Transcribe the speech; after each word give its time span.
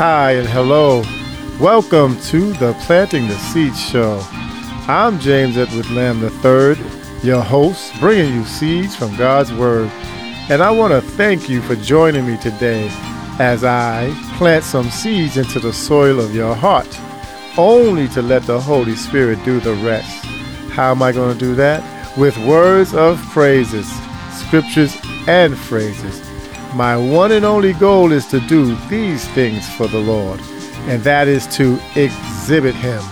Hi 0.00 0.32
and 0.32 0.48
hello. 0.48 1.02
Welcome 1.60 2.18
to 2.22 2.54
the 2.54 2.72
Planting 2.86 3.28
the 3.28 3.36
Seed 3.36 3.76
Show. 3.76 4.18
I'm 4.88 5.20
James 5.20 5.58
Edward 5.58 5.90
Lamb 5.90 6.22
III, 6.24 6.82
your 7.22 7.42
host, 7.42 7.92
bringing 8.00 8.32
you 8.32 8.46
seeds 8.46 8.96
from 8.96 9.14
God's 9.16 9.52
Word. 9.52 9.90
And 10.48 10.62
I 10.62 10.70
want 10.70 10.92
to 10.94 11.02
thank 11.02 11.50
you 11.50 11.60
for 11.60 11.76
joining 11.76 12.26
me 12.26 12.38
today 12.38 12.88
as 13.38 13.62
I 13.62 14.10
plant 14.38 14.64
some 14.64 14.88
seeds 14.88 15.36
into 15.36 15.60
the 15.60 15.70
soil 15.70 16.18
of 16.18 16.34
your 16.34 16.54
heart, 16.54 16.98
only 17.58 18.08
to 18.08 18.22
let 18.22 18.44
the 18.44 18.58
Holy 18.58 18.96
Spirit 18.96 19.44
do 19.44 19.60
the 19.60 19.74
rest. 19.84 20.24
How 20.72 20.92
am 20.92 21.02
I 21.02 21.12
going 21.12 21.34
to 21.34 21.38
do 21.38 21.54
that? 21.56 22.16
With 22.16 22.38
words 22.46 22.94
of 22.94 23.20
praises, 23.32 23.86
scriptures, 24.32 24.96
and 25.28 25.58
phrases. 25.58 26.29
My 26.74 26.96
one 26.96 27.32
and 27.32 27.44
only 27.44 27.72
goal 27.72 28.12
is 28.12 28.26
to 28.26 28.38
do 28.38 28.76
these 28.88 29.26
things 29.30 29.68
for 29.74 29.88
the 29.88 29.98
Lord, 29.98 30.40
and 30.86 31.02
that 31.02 31.26
is 31.26 31.48
to 31.56 31.80
exhibit 31.96 32.76
Him, 32.76 33.02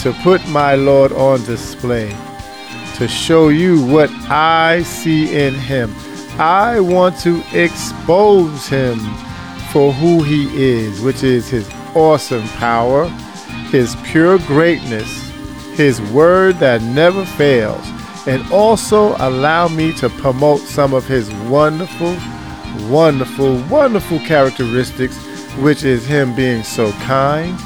to 0.00 0.12
put 0.24 0.46
my 0.48 0.74
Lord 0.74 1.12
on 1.12 1.44
display, 1.44 2.10
to 2.96 3.06
show 3.06 3.50
you 3.50 3.86
what 3.86 4.10
I 4.28 4.82
see 4.82 5.46
in 5.46 5.54
Him. 5.54 5.94
I 6.40 6.80
want 6.80 7.20
to 7.20 7.40
expose 7.52 8.66
Him 8.66 8.98
for 9.70 9.92
who 9.92 10.24
He 10.24 10.48
is, 10.60 11.00
which 11.00 11.22
is 11.22 11.48
His 11.48 11.70
awesome 11.94 12.48
power, 12.58 13.06
His 13.70 13.94
pure 14.02 14.38
greatness, 14.38 15.30
His 15.76 16.02
word 16.10 16.56
that 16.56 16.82
never 16.82 17.24
fails, 17.24 17.86
and 18.26 18.42
also 18.50 19.14
allow 19.18 19.68
me 19.68 19.92
to 19.98 20.08
promote 20.08 20.62
some 20.62 20.94
of 20.94 21.06
His 21.06 21.32
wonderful 21.48 22.16
wonderful, 22.90 23.62
wonderful 23.64 24.18
characteristics, 24.20 25.16
which 25.56 25.84
is 25.84 26.06
Him 26.06 26.34
being 26.34 26.62
so 26.62 26.92
kind, 26.92 27.58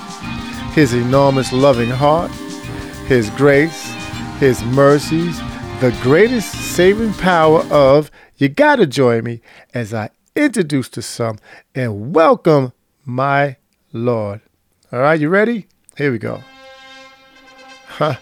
His 0.74 0.94
enormous 0.94 1.52
loving 1.52 1.90
heart, 1.90 2.30
His 3.06 3.30
grace, 3.30 3.92
His 4.38 4.62
mercies, 4.64 5.38
the 5.80 5.96
greatest 6.02 6.52
saving 6.52 7.12
power 7.14 7.60
of 7.70 8.10
You 8.36 8.48
Gotta 8.48 8.86
Join 8.86 9.24
Me 9.24 9.40
as 9.74 9.94
I 9.94 10.10
introduce 10.36 10.88
to 10.90 11.02
some 11.02 11.38
and 11.74 12.14
welcome 12.14 12.72
my 13.04 13.56
Lord. 13.92 14.40
All 14.92 15.00
right, 15.00 15.20
you 15.20 15.28
ready? 15.28 15.66
Here 15.96 16.12
we 16.12 16.18
go. 16.18 16.42
Huh. 17.86 18.16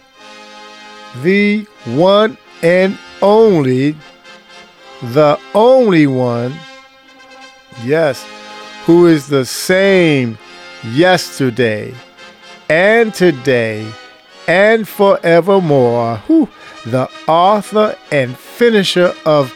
The 1.21 1.65
one 1.85 2.37
and 2.61 2.97
only, 3.21 3.95
the 5.01 5.39
only 5.53 6.07
one 6.07 6.53
Yes, 7.83 8.25
who 8.85 9.07
is 9.07 9.27
the 9.27 9.45
same 9.45 10.37
yesterday 10.83 11.93
and 12.69 13.13
today 13.13 13.89
and 14.47 14.87
forevermore. 14.87 16.17
Who, 16.27 16.49
the 16.85 17.09
author 17.27 17.95
and 18.11 18.37
finisher 18.37 19.13
of 19.25 19.53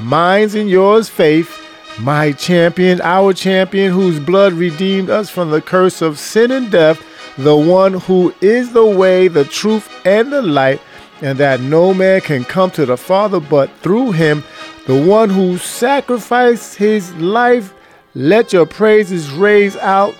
Minds 0.00 0.54
and 0.54 0.70
Yours 0.70 1.08
Faith, 1.08 1.62
my 2.00 2.32
champion, 2.32 3.00
our 3.02 3.32
champion, 3.32 3.92
whose 3.92 4.20
blood 4.20 4.52
redeemed 4.52 5.10
us 5.10 5.30
from 5.30 5.50
the 5.50 5.62
curse 5.62 6.02
of 6.02 6.18
sin 6.18 6.50
and 6.50 6.70
death, 6.70 7.02
the 7.38 7.56
one 7.56 7.94
who 7.94 8.34
is 8.40 8.72
the 8.72 8.86
way, 8.86 9.28
the 9.28 9.44
truth, 9.44 9.90
and 10.06 10.32
the 10.32 10.42
light, 10.42 10.80
and 11.22 11.38
that 11.38 11.60
no 11.60 11.94
man 11.94 12.20
can 12.20 12.44
come 12.44 12.70
to 12.70 12.86
the 12.86 12.96
Father 12.96 13.40
but 13.40 13.70
through 13.82 14.12
him 14.12 14.44
the 14.86 15.02
one 15.06 15.30
who 15.30 15.58
sacrificed 15.58 16.76
his 16.76 17.12
life, 17.16 17.74
let 18.14 18.52
your 18.52 18.66
praises 18.66 19.30
raise 19.32 19.76
out 19.76 20.14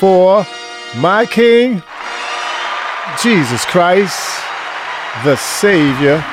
for 0.00 0.46
my 0.96 1.26
King, 1.26 1.82
Jesus 3.22 3.64
Christ, 3.66 4.42
the 5.24 5.36
Savior 5.36 6.24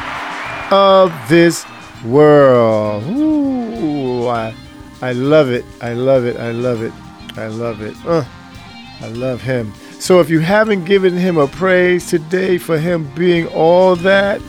of 0.72 1.14
this 1.28 1.66
world. 2.06 3.04
Ooh, 3.10 4.28
I, 4.28 4.56
I 5.02 5.12
love 5.12 5.52
it. 5.52 5.66
I 5.82 5.94
love 5.94 6.26
it. 6.26 6.38
I 6.38 6.52
love 6.52 6.82
it. 6.82 6.94
I 7.38 7.48
love 7.48 7.82
it. 7.82 7.96
Uh, 8.06 8.24
I 9.02 9.08
love 9.10 9.42
him. 9.42 9.74
So 10.00 10.22
if 10.22 10.30
you 10.30 10.40
haven't 10.40 10.86
given 10.86 11.14
him 11.16 11.38
a 11.38 11.48
praise 11.48 12.10
today 12.10 12.58
for 12.58 12.78
him 12.78 13.12
being 13.16 13.48
all 13.48 13.98
that, 13.98 14.42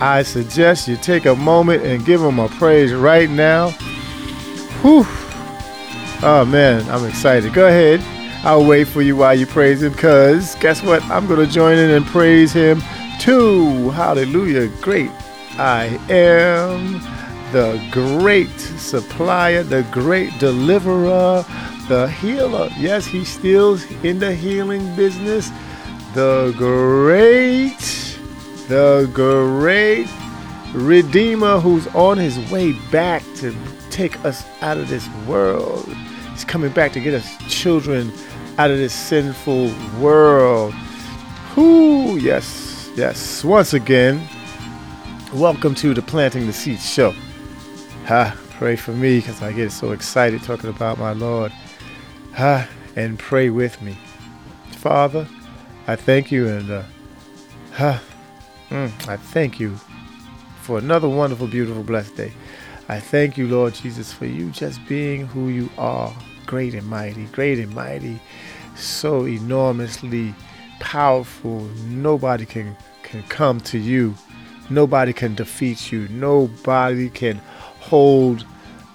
I 0.00 0.22
suggest 0.22 0.88
you 0.88 0.96
take 0.96 1.26
a 1.26 1.34
moment 1.34 1.84
and 1.84 2.04
give 2.04 2.20
him 2.20 2.38
a 2.38 2.48
praise 2.48 2.92
right 2.92 3.30
now. 3.30 3.70
Whew. 4.82 5.04
Oh 6.22 6.44
man, 6.46 6.88
I'm 6.90 7.06
excited. 7.06 7.52
Go 7.52 7.66
ahead. 7.66 8.00
I'll 8.44 8.66
wait 8.66 8.88
for 8.88 9.02
you 9.02 9.16
while 9.16 9.34
you 9.34 9.46
praise 9.46 9.82
him 9.82 9.92
because 9.92 10.54
guess 10.56 10.82
what? 10.82 11.02
I'm 11.04 11.26
going 11.26 11.46
to 11.46 11.52
join 11.52 11.78
in 11.78 11.90
and 11.90 12.04
praise 12.04 12.52
him 12.52 12.82
too. 13.18 13.90
Hallelujah. 13.90 14.68
Great 14.82 15.10
I 15.56 16.00
am 16.10 17.00
the 17.52 17.80
great 17.92 18.50
supplier, 18.58 19.62
the 19.62 19.86
great 19.92 20.36
deliverer, 20.40 21.44
the 21.88 22.08
healer. 22.20 22.68
Yes, 22.76 23.06
he's 23.06 23.28
still 23.28 23.78
in 24.02 24.18
the 24.18 24.34
healing 24.34 24.96
business. 24.96 25.52
The 26.14 26.52
great 26.58 27.80
the 28.68 29.10
great 29.12 30.08
Redeemer 30.72 31.60
who's 31.60 31.86
on 31.88 32.18
his 32.18 32.38
way 32.50 32.72
back 32.90 33.22
to 33.36 33.54
take 33.90 34.22
us 34.24 34.44
out 34.60 34.76
of 34.76 34.88
this 34.88 35.08
world. 35.26 35.86
He's 36.32 36.44
coming 36.44 36.72
back 36.72 36.92
to 36.92 37.00
get 37.00 37.14
us 37.14 37.36
children 37.48 38.12
out 38.58 38.70
of 38.70 38.78
this 38.78 38.92
sinful 38.92 39.72
world. 40.00 40.74
Whoo, 41.56 42.16
yes, 42.16 42.90
yes. 42.96 43.44
Once 43.44 43.74
again, 43.74 44.26
welcome 45.32 45.74
to 45.76 45.94
the 45.94 46.02
Planting 46.02 46.46
the 46.46 46.52
Seeds 46.52 46.88
show. 46.88 47.14
Ha, 48.06 48.36
pray 48.50 48.74
for 48.74 48.92
me 48.92 49.18
because 49.18 49.42
I 49.42 49.52
get 49.52 49.70
so 49.70 49.92
excited 49.92 50.42
talking 50.42 50.70
about 50.70 50.98
my 50.98 51.12
Lord. 51.12 51.52
Ha, 52.34 52.68
and 52.96 53.18
pray 53.18 53.50
with 53.50 53.80
me. 53.80 53.96
Father, 54.72 55.28
I 55.86 55.96
thank 55.96 56.32
you 56.32 56.48
and 56.48 56.70
uh, 56.70 56.82
ha, 57.74 58.02
Mm, 58.74 59.08
I 59.08 59.16
thank 59.16 59.60
you 59.60 59.76
for 60.62 60.78
another 60.78 61.08
wonderful, 61.08 61.46
beautiful, 61.46 61.84
blessed 61.84 62.16
day. 62.16 62.32
I 62.88 62.98
thank 62.98 63.38
you, 63.38 63.46
Lord 63.46 63.72
Jesus, 63.72 64.12
for 64.12 64.26
you 64.26 64.50
just 64.50 64.84
being 64.88 65.28
who 65.28 65.48
you 65.48 65.70
are 65.78 66.12
great 66.44 66.74
and 66.74 66.84
mighty, 66.88 67.26
great 67.26 67.60
and 67.60 67.72
mighty, 67.72 68.18
so 68.74 69.28
enormously 69.28 70.34
powerful. 70.80 71.60
Nobody 71.86 72.46
can, 72.46 72.76
can 73.04 73.22
come 73.28 73.60
to 73.60 73.78
you, 73.78 74.12
nobody 74.70 75.12
can 75.12 75.36
defeat 75.36 75.92
you, 75.92 76.08
nobody 76.08 77.10
can 77.10 77.36
hold 77.78 78.44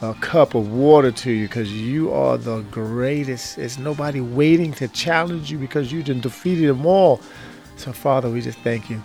a 0.01 0.13
cup 0.15 0.55
of 0.55 0.73
water 0.73 1.13
to 1.13 1.31
you 1.31 1.47
because 1.47 1.71
you 1.71 2.11
are 2.11 2.37
the 2.37 2.63
greatest. 2.63 3.55
There's 3.55 3.79
nobody 3.79 4.19
waiting 4.19 4.73
to 4.73 4.89
challenge 4.89 5.49
you 5.49 5.57
because 5.57 5.89
you 5.89 6.03
done 6.03 6.19
defeated 6.19 6.67
them 6.67 6.85
all. 6.85 7.21
So, 7.77 7.93
Father, 7.93 8.29
we 8.29 8.41
just 8.41 8.59
thank 8.59 8.89
you. 8.89 9.01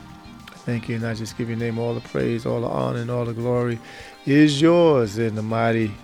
Thank 0.65 0.89
you, 0.89 0.97
and 0.97 1.07
I 1.07 1.13
just 1.13 1.37
give 1.37 1.51
your 1.51 1.59
name 1.59 1.79
all 1.79 1.93
the 1.93 2.01
praise, 2.01 2.47
all 2.47 2.63
the 2.63 2.67
honor, 2.67 3.01
and 3.01 3.11
all 3.11 3.27
the 3.27 3.35
glory 3.35 3.79
is 4.25 4.63
yours 4.63 5.19
in 5.19 5.35
the 5.35 5.43
mighty, 5.43 5.95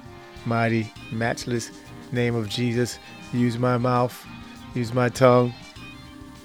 mighty, 0.45 0.93
matchless 1.11 1.71
name 2.13 2.35
of 2.35 2.47
Jesus. 2.47 2.99
Use 3.33 3.59
my 3.59 3.79
mouth, 3.79 4.27
use 4.75 4.93
my 4.93 5.09
tongue, 5.09 5.55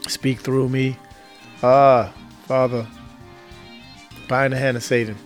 speak 0.07 0.39
through 0.39 0.69
me. 0.69 0.97
Ah, 1.61 2.13
Father, 2.43 2.87
bind 4.29 4.53
the 4.53 4.57
hand 4.57 4.77
of 4.77 4.83
Satan. 4.83 5.17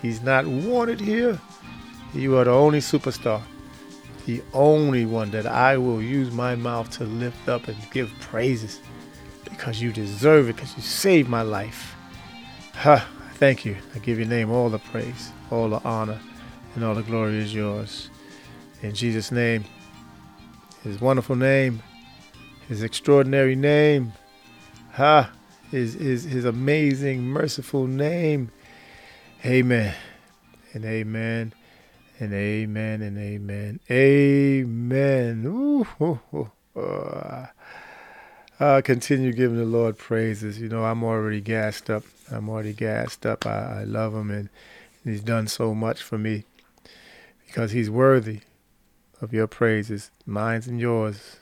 He's 0.00 0.22
not 0.22 0.46
wanted 0.46 1.00
here. 1.00 1.40
You 2.14 2.36
are 2.36 2.44
the 2.44 2.52
only 2.52 2.78
superstar, 2.78 3.42
the 4.26 4.42
only 4.54 5.06
one 5.06 5.32
that 5.32 5.46
I 5.46 5.76
will 5.76 6.00
use 6.00 6.30
my 6.30 6.54
mouth 6.54 6.88
to 6.98 7.04
lift 7.04 7.48
up 7.48 7.66
and 7.66 7.76
give 7.90 8.12
praises 8.20 8.78
because 9.42 9.82
you 9.82 9.92
deserve 9.92 10.48
it, 10.48 10.54
because 10.54 10.76
you 10.76 10.82
saved 10.82 11.28
my 11.28 11.42
life. 11.42 11.96
Ha, 12.78 13.08
thank 13.34 13.64
you. 13.64 13.76
I 13.96 13.98
give 13.98 14.18
your 14.18 14.28
name 14.28 14.52
all 14.52 14.70
the 14.70 14.78
praise, 14.78 15.32
all 15.50 15.68
the 15.68 15.80
honor, 15.82 16.20
and 16.76 16.84
all 16.84 16.94
the 16.94 17.02
glory 17.02 17.38
is 17.38 17.52
yours. 17.52 18.08
In 18.82 18.94
Jesus' 18.94 19.32
name, 19.32 19.64
his 20.84 21.00
wonderful 21.00 21.34
name, 21.34 21.82
his 22.68 22.84
extraordinary 22.84 23.56
name, 23.56 24.12
ha, 24.92 25.32
his, 25.72 25.94
his, 25.94 26.22
his 26.22 26.44
amazing, 26.44 27.22
merciful 27.22 27.88
name. 27.88 28.52
Amen. 29.44 29.92
And 30.72 30.84
amen. 30.84 31.52
And 32.20 32.32
amen. 32.32 33.02
And 33.02 33.18
amen. 33.18 33.80
Amen. 33.90 35.44
Ooh, 35.44 35.86
ooh, 36.00 36.20
ooh. 36.32 36.80
Uh, 36.80 37.46
uh, 38.60 38.80
continue 38.82 39.32
giving 39.32 39.58
the 39.58 39.64
Lord 39.64 39.98
praises. 39.98 40.60
You 40.60 40.68
know, 40.68 40.84
I'm 40.84 41.04
already 41.04 41.40
gassed 41.40 41.88
up. 41.90 42.04
I'm 42.30 42.48
already 42.48 42.72
gassed 42.72 43.24
up. 43.24 43.46
I, 43.46 43.80
I 43.80 43.84
love 43.84 44.14
him, 44.14 44.30
and 44.30 44.48
he's 45.04 45.22
done 45.22 45.46
so 45.46 45.74
much 45.74 46.02
for 46.02 46.18
me 46.18 46.44
because 47.46 47.72
he's 47.72 47.90
worthy 47.90 48.40
of 49.20 49.32
your 49.32 49.46
praises, 49.46 50.10
mine 50.26 50.62
and 50.66 50.80
yours. 50.80 51.36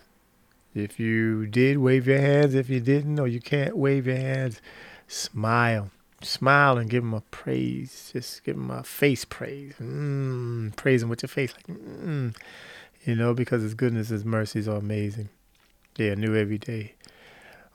If 0.75 1.01
you 1.01 1.47
did, 1.47 1.79
wave 1.79 2.07
your 2.07 2.21
hands. 2.21 2.55
If 2.55 2.69
you 2.69 2.81
didn't, 2.81 3.19
or 3.19 3.27
you 3.27 3.41
can't 3.41 3.77
wave 3.77 4.07
your 4.07 4.17
hands, 4.17 4.61
smile. 5.09 5.91
Smile 6.23 6.79
and 6.79 6.89
give 6.91 7.03
him 7.03 7.15
a 7.15 7.21
praise. 7.23 8.11
Just 8.13 8.45
give 8.45 8.57
him 8.57 8.71
a 8.71 8.83
face 8.83 9.25
praise. 9.25 9.75
Mm, 9.81 10.75
praise 10.77 11.03
him 11.03 11.09
with 11.09 11.23
your 11.23 11.29
face. 11.29 11.55
Like, 11.55 11.79
mm, 11.79 12.37
you 13.05 13.15
know, 13.15 13.33
because 13.35 13.63
his 13.63 13.75
goodness, 13.75 14.09
his 14.09 14.25
mercies 14.25 14.69
are 14.69 14.77
amazing. 14.77 15.29
They 15.97 16.11
are 16.11 16.17
new 16.17 16.37
every 16.37 16.59
day. 16.59 16.95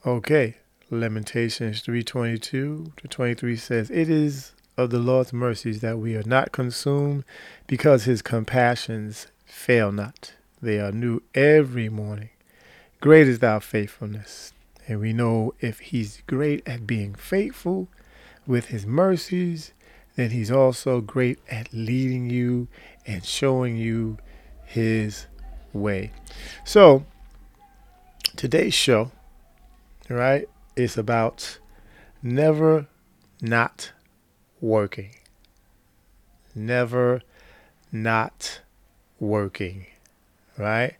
Okay. 0.06 0.58
Lamentations 0.92 1.82
322 1.82 2.94
to 2.98 3.08
23 3.08 3.56
says, 3.56 3.90
It 3.90 4.10
is 4.10 4.54
of 4.78 4.90
the 4.90 5.00
Lord's 5.00 5.34
mercies 5.34 5.82
that 5.82 5.98
we 5.98 6.16
are 6.16 6.24
not 6.24 6.52
consumed, 6.52 7.24
because 7.66 8.04
his 8.04 8.22
compassions 8.22 9.28
fail 9.46 9.92
not. 9.92 10.34
They 10.62 10.80
are 10.80 10.92
new 10.92 11.22
every 11.34 11.90
morning. 11.90 12.30
Great 13.00 13.28
is 13.28 13.40
thy 13.40 13.60
faithfulness. 13.60 14.54
And 14.88 15.00
we 15.00 15.14
know 15.14 15.54
if 15.60 15.80
he's 15.80 16.22
great 16.28 16.68
at 16.68 16.86
being 16.86 17.16
faithful 17.16 17.88
with 18.46 18.66
his 18.68 18.86
mercies, 18.86 19.74
then 20.16 20.32
he's 20.32 20.52
also 20.52 21.02
great 21.02 21.40
at 21.50 21.74
leading 21.74 22.30
you 22.30 22.68
and 23.08 23.24
showing 23.24 23.78
you 23.78 24.18
his 24.66 25.28
way. 25.74 26.12
So, 26.66 27.06
today's 28.42 28.74
show, 28.74 29.12
right, 30.10 30.50
is 30.76 30.98
about 30.98 31.60
never 32.24 32.88
not 33.40 33.92
working. 34.60 35.12
Never 36.56 37.22
not 37.92 38.62
working. 39.20 39.86
Right? 40.58 40.96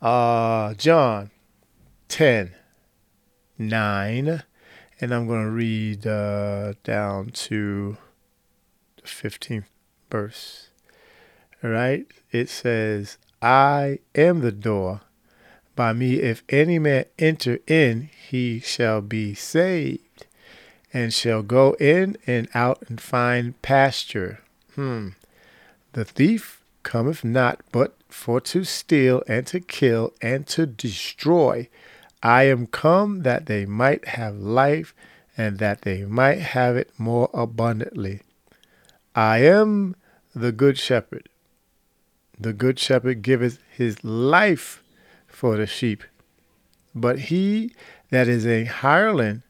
Uh 0.00 0.72
John 0.74 1.30
10 2.08 2.54
9 3.58 4.42
and 4.98 5.14
I'm 5.14 5.26
going 5.26 5.44
to 5.44 5.50
read 5.50 6.06
uh, 6.06 6.72
down 6.84 7.28
to 7.48 7.98
the 8.96 9.02
15th 9.02 9.64
verse. 10.10 10.70
All 11.62 11.68
right? 11.68 12.06
It 12.32 12.48
says, 12.48 13.18
I 13.42 13.98
am 14.14 14.40
the 14.40 14.52
door. 14.52 15.02
By 15.78 15.92
me, 15.92 16.16
if 16.16 16.42
any 16.48 16.80
man 16.80 17.04
enter 17.20 17.60
in, 17.68 18.10
he 18.28 18.58
shall 18.58 19.00
be 19.00 19.32
saved, 19.34 20.26
and 20.92 21.14
shall 21.14 21.44
go 21.44 21.74
in 21.74 22.16
and 22.26 22.48
out 22.52 22.82
and 22.88 23.00
find 23.00 23.62
pasture. 23.62 24.40
Hmm. 24.74 25.10
The 25.92 26.04
thief 26.04 26.64
cometh 26.82 27.22
not 27.22 27.60
but 27.70 27.94
for 28.08 28.40
to 28.40 28.64
steal 28.64 29.22
and 29.28 29.46
to 29.46 29.60
kill 29.60 30.14
and 30.20 30.48
to 30.48 30.66
destroy. 30.66 31.68
I 32.24 32.42
am 32.48 32.66
come 32.66 33.22
that 33.22 33.46
they 33.46 33.64
might 33.64 34.08
have 34.08 34.34
life 34.36 34.96
and 35.36 35.60
that 35.60 35.82
they 35.82 36.04
might 36.04 36.40
have 36.40 36.76
it 36.76 36.90
more 36.98 37.30
abundantly. 37.32 38.22
I 39.14 39.44
am 39.44 39.94
the 40.34 40.50
good 40.50 40.76
shepherd. 40.76 41.28
The 42.36 42.52
good 42.52 42.80
shepherd 42.80 43.22
giveth 43.22 43.60
his 43.70 44.02
life 44.02 44.82
for 45.38 45.56
the 45.56 45.68
sheep. 45.68 46.02
But 46.96 47.20
he 47.30 47.72
that 48.10 48.26
is 48.26 48.44
a 48.44 48.64
hireling 48.64 49.44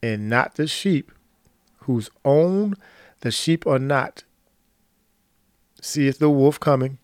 and 0.00 0.30
not 0.30 0.54
the 0.54 0.68
sheep, 0.68 1.10
whose 1.80 2.08
own 2.24 2.76
the 3.22 3.32
sheep 3.32 3.66
are 3.66 3.80
not, 3.80 4.22
seeth 5.80 6.20
the 6.20 6.30
wolf 6.30 6.60
coming, 6.60 6.98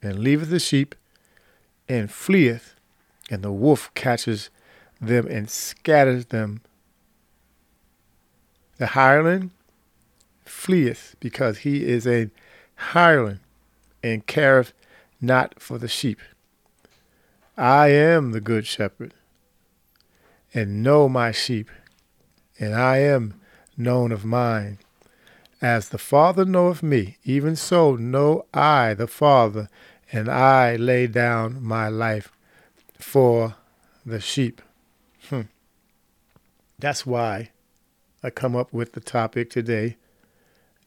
and 0.00 0.20
leaveth 0.20 0.50
the 0.50 0.60
sheep, 0.60 0.94
and 1.88 2.08
fleeth, 2.08 2.76
and 3.28 3.42
the 3.42 3.50
wolf 3.50 3.92
catches 3.94 4.48
them 5.00 5.26
and 5.26 5.50
scatters 5.50 6.26
them. 6.26 6.60
The 8.78 8.88
hireling 8.88 9.50
fleeth 10.44 11.16
because 11.18 11.58
he 11.58 11.84
is 11.84 12.06
a 12.06 12.30
hireling 12.76 13.40
and 14.04 14.24
careth 14.24 14.72
not 15.20 15.60
for 15.60 15.78
the 15.78 15.88
sheep. 15.88 16.20
I 17.56 17.88
am 17.88 18.32
the 18.32 18.40
good 18.40 18.66
shepherd 18.66 19.14
and 20.54 20.82
know 20.82 21.08
my 21.08 21.32
sheep, 21.32 21.70
and 22.58 22.74
I 22.74 22.98
am 22.98 23.40
known 23.76 24.12
of 24.12 24.24
mine. 24.24 24.78
As 25.60 25.90
the 25.90 25.98
Father 25.98 26.44
knoweth 26.44 26.82
me, 26.82 27.18
even 27.24 27.54
so 27.56 27.94
know 27.96 28.46
I 28.52 28.94
the 28.94 29.06
Father, 29.06 29.68
and 30.10 30.28
I 30.28 30.76
lay 30.76 31.06
down 31.06 31.62
my 31.62 31.88
life 31.88 32.32
for 32.98 33.56
the 34.04 34.20
sheep. 34.20 34.60
Hmm. 35.28 35.42
That's 36.78 37.06
why 37.06 37.50
I 38.22 38.30
come 38.30 38.56
up 38.56 38.72
with 38.72 38.92
the 38.92 39.00
topic 39.00 39.50
today 39.50 39.96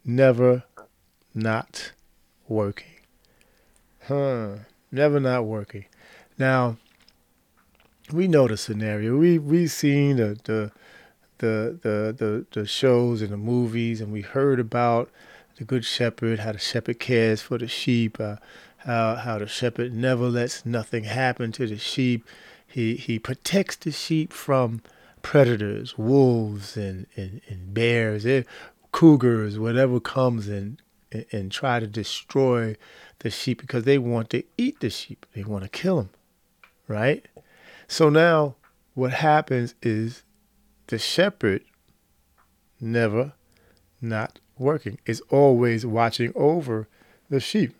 never 0.04 0.64
not 1.34 1.92
working. 2.48 3.00
Huh. 4.08 4.58
Never 4.92 5.20
not 5.20 5.46
working. 5.46 5.86
Now, 6.38 6.78
we 8.12 8.28
know 8.28 8.48
the 8.48 8.58
scenario. 8.58 9.18
We 9.18 9.40
we've 9.40 9.72
seen 9.72 10.18
the 10.18 10.38
the 10.44 10.72
the 11.38 11.80
the 11.82 12.16
the, 12.18 12.46
the 12.52 12.68
shows 12.68 13.22
and 13.22 13.32
the 13.32 13.38
movies, 13.38 14.02
and 14.02 14.12
we 14.12 14.22
heard 14.22 14.60
about 14.60 15.10
the 15.58 15.64
good 15.64 15.86
shepherd, 15.86 16.40
how 16.40 16.52
the 16.52 16.60
shepherd 16.60 17.00
cares 17.00 17.42
for 17.42 17.58
the 17.58 17.68
sheep, 17.68 18.20
uh, 18.20 18.36
how 18.80 19.16
how 19.16 19.40
the 19.40 19.48
shepherd 19.48 19.94
never 19.94 20.28
lets 20.28 20.66
nothing 20.66 21.06
happen 21.06 21.52
to 21.54 21.68
the 21.68 21.78
sheep. 21.78 22.26
He 22.68 22.96
he 22.96 23.20
protects 23.20 23.78
the 23.78 23.92
sheep 23.92 24.34
from 24.34 24.82
predators, 25.22 25.98
wolves 25.98 26.78
and 26.78 27.08
and, 27.16 27.42
and 27.48 27.74
bears, 27.74 28.26
eh, 28.26 28.44
cougars, 28.92 29.58
whatever 29.58 30.00
comes 30.00 30.48
and, 30.48 30.82
and 31.12 31.26
and 31.32 31.52
try 31.52 31.80
to 31.80 31.88
destroy 31.88 32.76
the 33.20 33.30
sheep 33.30 33.62
because 33.62 33.86
they 33.86 33.98
want 33.98 34.30
to 34.32 34.44
eat 34.58 34.80
the 34.82 34.90
sheep. 34.90 35.26
They 35.34 35.44
want 35.44 35.64
to 35.64 35.70
kill 35.70 35.98
them, 35.98 36.10
right? 36.88 37.26
So 37.88 38.10
now 38.10 38.56
what 38.94 39.12
happens 39.14 39.76
is 39.82 40.24
the 40.88 40.98
shepherd 40.98 41.64
never 42.80 43.34
not 44.02 44.40
working, 44.58 45.00
is 45.06 45.22
always 45.30 45.86
watching 45.86 46.32
over 46.36 46.88
the 47.30 47.40
sheep. 47.40 47.76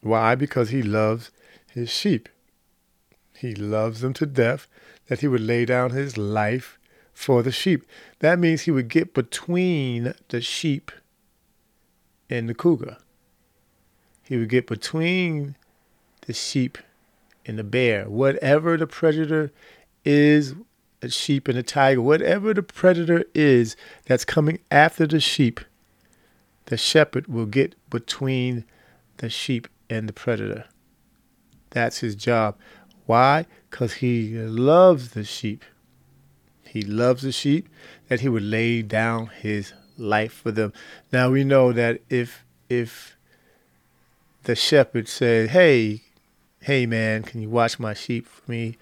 Why? 0.00 0.34
Because 0.34 0.70
he 0.70 0.82
loves 0.82 1.30
his 1.72 1.90
sheep. 1.90 2.28
He 3.36 3.54
loves 3.54 4.00
them 4.00 4.12
to 4.14 4.26
death 4.26 4.66
that 5.06 5.20
he 5.20 5.28
would 5.28 5.40
lay 5.40 5.64
down 5.64 5.90
his 5.90 6.16
life 6.16 6.78
for 7.12 7.42
the 7.42 7.52
sheep. 7.52 7.84
That 8.20 8.38
means 8.38 8.62
he 8.62 8.70
would 8.70 8.88
get 8.88 9.14
between 9.14 10.14
the 10.28 10.40
sheep 10.40 10.92
and 12.30 12.48
the 12.48 12.54
cougar. 12.54 12.98
He 14.22 14.36
would 14.36 14.48
get 14.48 14.66
between 14.66 15.56
the 16.26 16.32
sheep 16.32 16.78
and 17.48 17.58
the 17.58 17.64
bear, 17.64 18.08
whatever 18.08 18.76
the 18.76 18.86
predator 18.86 19.50
is, 20.04 20.54
a 21.00 21.08
sheep 21.08 21.48
and 21.48 21.56
a 21.56 21.62
tiger, 21.62 22.02
whatever 22.02 22.52
the 22.52 22.62
predator 22.62 23.24
is 23.34 23.74
that's 24.04 24.24
coming 24.24 24.58
after 24.70 25.06
the 25.06 25.18
sheep, 25.18 25.60
the 26.66 26.76
shepherd 26.76 27.26
will 27.26 27.46
get 27.46 27.74
between 27.88 28.64
the 29.16 29.30
sheep 29.30 29.66
and 29.88 30.08
the 30.08 30.12
predator. 30.12 30.66
That's 31.70 31.98
his 31.98 32.14
job. 32.14 32.56
Why? 33.06 33.46
Because 33.70 33.94
he 33.94 34.36
loves 34.36 35.10
the 35.10 35.24
sheep. 35.24 35.64
He 36.64 36.82
loves 36.82 37.22
the 37.22 37.32
sheep 37.32 37.68
that 38.08 38.20
he 38.20 38.28
would 38.28 38.42
lay 38.42 38.82
down 38.82 39.28
his 39.28 39.72
life 39.96 40.32
for 40.34 40.52
them. 40.52 40.74
Now 41.10 41.30
we 41.30 41.44
know 41.44 41.72
that 41.72 42.02
if 42.10 42.44
if 42.68 43.16
the 44.42 44.54
shepherd 44.54 45.08
said, 45.08 45.50
"Hey, 45.50 46.02
hey 46.60 46.86
man, 46.86 47.22
can 47.22 47.40
you 47.40 47.48
watch 47.48 47.78
my 47.78 47.94
sheep 47.94 48.26
for 48.26 48.50
me? 48.50 48.76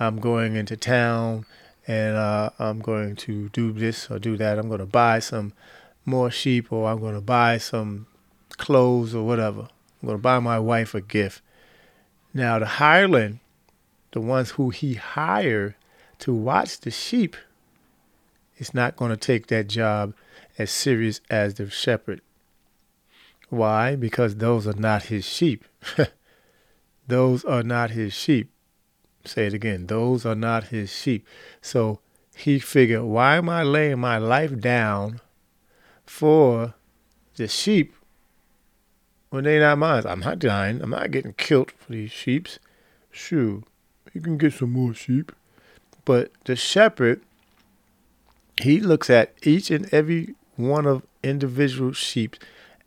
I'm 0.00 0.18
going 0.18 0.56
into 0.56 0.76
town 0.76 1.44
and 1.86 2.16
uh, 2.16 2.50
I'm 2.58 2.80
going 2.80 3.16
to 3.16 3.48
do 3.50 3.72
this 3.72 4.10
or 4.10 4.18
do 4.18 4.36
that. 4.36 4.58
I'm 4.58 4.68
going 4.68 4.80
to 4.80 4.86
buy 4.86 5.18
some 5.18 5.52
more 6.04 6.30
sheep 6.30 6.72
or 6.72 6.88
I'm 6.88 7.00
going 7.00 7.14
to 7.14 7.20
buy 7.20 7.58
some 7.58 8.06
clothes 8.56 9.14
or 9.14 9.26
whatever. 9.26 9.62
I'm 10.02 10.06
going 10.06 10.18
to 10.18 10.22
buy 10.22 10.38
my 10.38 10.58
wife 10.58 10.94
a 10.94 11.00
gift. 11.00 11.42
Now, 12.32 12.58
the 12.58 12.66
hireling, 12.66 13.40
the 14.12 14.20
ones 14.20 14.50
who 14.50 14.70
he 14.70 14.94
hired 14.94 15.74
to 16.20 16.32
watch 16.32 16.80
the 16.80 16.90
sheep, 16.90 17.36
is 18.58 18.74
not 18.74 18.96
going 18.96 19.10
to 19.10 19.16
take 19.16 19.46
that 19.48 19.68
job 19.68 20.14
as 20.58 20.70
serious 20.70 21.20
as 21.30 21.54
the 21.54 21.70
shepherd. 21.70 22.20
Why? 23.50 23.96
Because 23.96 24.36
those 24.36 24.66
are 24.66 24.74
not 24.74 25.04
his 25.04 25.24
sheep. 25.24 25.64
Those 27.08 27.44
are 27.44 27.62
not 27.62 27.90
his 27.90 28.12
sheep. 28.12 28.52
Say 29.24 29.46
it 29.46 29.54
again. 29.54 29.86
Those 29.86 30.24
are 30.24 30.34
not 30.34 30.64
his 30.64 30.90
sheep. 30.90 31.26
So 31.60 32.00
he 32.36 32.58
figured, 32.58 33.02
why 33.02 33.36
am 33.36 33.48
I 33.48 33.62
laying 33.62 33.98
my 33.98 34.18
life 34.18 34.60
down 34.60 35.20
for 36.06 36.74
the 37.36 37.48
sheep 37.48 37.94
when 39.30 39.44
they're 39.44 39.60
not 39.60 39.78
mine? 39.78 40.04
I'm 40.06 40.20
not 40.20 40.38
dying. 40.38 40.80
I'm 40.82 40.90
not 40.90 41.10
getting 41.10 41.32
killed 41.32 41.72
for 41.72 41.92
these 41.92 42.12
sheeps. 42.12 42.58
Shoo. 43.10 43.64
You 44.14 44.20
can 44.20 44.38
get 44.38 44.52
some 44.52 44.72
more 44.72 44.94
sheep. 44.94 45.32
But 46.04 46.30
the 46.44 46.56
shepherd, 46.56 47.20
he 48.62 48.80
looks 48.80 49.10
at 49.10 49.34
each 49.42 49.70
and 49.70 49.92
every 49.92 50.34
one 50.56 50.86
of 50.86 51.02
individual 51.22 51.92
sheep 51.92 52.36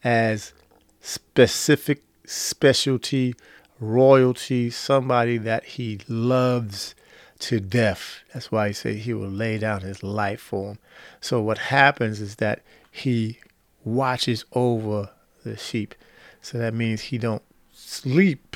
as 0.04 0.54
specific 1.02 2.04
specialty, 2.26 3.36
royalty, 3.82 4.70
somebody 4.70 5.38
that 5.40 5.66
he 5.66 6.00
loves 6.08 6.96
to 7.40 7.60
death. 7.60 8.20
That's 8.34 8.52
why 8.52 8.68
he 8.68 8.74
said 8.74 8.98
he 8.98 9.14
will 9.14 9.28
lay 9.28 9.58
down 9.58 9.82
his 9.82 10.04
life 10.04 10.40
for 10.40 10.72
him. 10.72 10.80
So 11.20 11.42
what 11.42 11.58
happens 11.58 12.22
is 12.22 12.36
that 12.36 12.62
he 12.92 13.40
watches 13.84 14.46
over 14.54 15.10
the 15.44 15.58
sheep. 15.58 15.96
So 16.42 16.60
that 16.60 16.74
means 16.74 17.02
he 17.02 17.18
don't 17.18 17.42
sleep. 17.74 18.56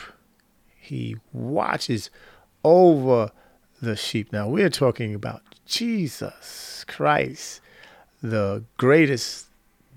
He 0.79 1.17
watches 1.33 2.11
over 2.63 3.31
the 3.81 3.95
sheep. 3.95 4.31
Now 4.31 4.47
we're 4.47 4.69
talking 4.69 5.15
about 5.15 5.41
Jesus 5.65 6.85
Christ, 6.87 7.61
the 8.21 8.63
greatest, 8.77 9.47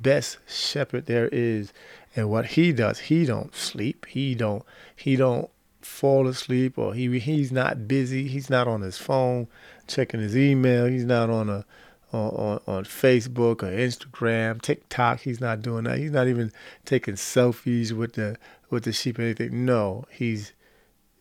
best 0.01 0.39
shepherd 0.47 1.07
there 1.07 1.29
is. 1.29 1.73
And 2.17 2.31
what 2.31 2.47
he 2.47 2.73
does, 2.73 2.99
he 3.01 3.25
don't 3.25 3.55
sleep. 3.55 4.07
He 4.07 4.35
don't 4.35 4.65
he 4.97 5.17
don't 5.17 5.51
fall 5.81 6.27
asleep 6.27 6.77
or 6.77 6.95
he 6.95 7.19
he's 7.19 7.53
not 7.53 7.87
busy. 7.89 8.29
He's 8.29 8.51
not 8.51 8.69
on 8.69 8.83
his 8.83 8.99
phone 8.99 9.49
checking 9.87 10.21
his 10.21 10.37
email. 10.37 10.87
He's 10.87 11.05
not 11.05 11.31
on 11.31 11.49
a 11.49 11.65
on, 12.13 12.61
on, 12.67 12.85
Facebook 12.85 13.63
or 13.63 13.67
Instagram, 13.67 14.63
TikTok. 14.63 15.21
He's 15.21 15.41
not 15.41 15.61
doing 15.61 15.85
that. 15.85 15.99
He's 15.99 16.11
not 16.11 16.27
even 16.27 16.53
taking 16.85 17.15
selfies 17.15 17.93
with 17.93 18.15
the 18.15 18.37
with 18.71 18.85
the 18.85 18.93
sheep 18.93 19.19
or 19.19 19.23
anything. 19.23 19.65
No, 19.65 20.05
he's 20.11 20.53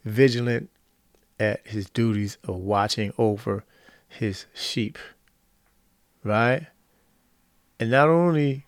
vigilant 0.06 0.70
at 1.39 1.65
his 1.67 1.89
duties 1.89 2.38
of 2.46 2.56
watching 2.56 3.13
over 3.17 3.63
his 4.08 4.46
sheep. 4.53 4.98
Right? 6.24 6.67
And 7.79 7.91
not 7.91 8.10
only 8.10 8.66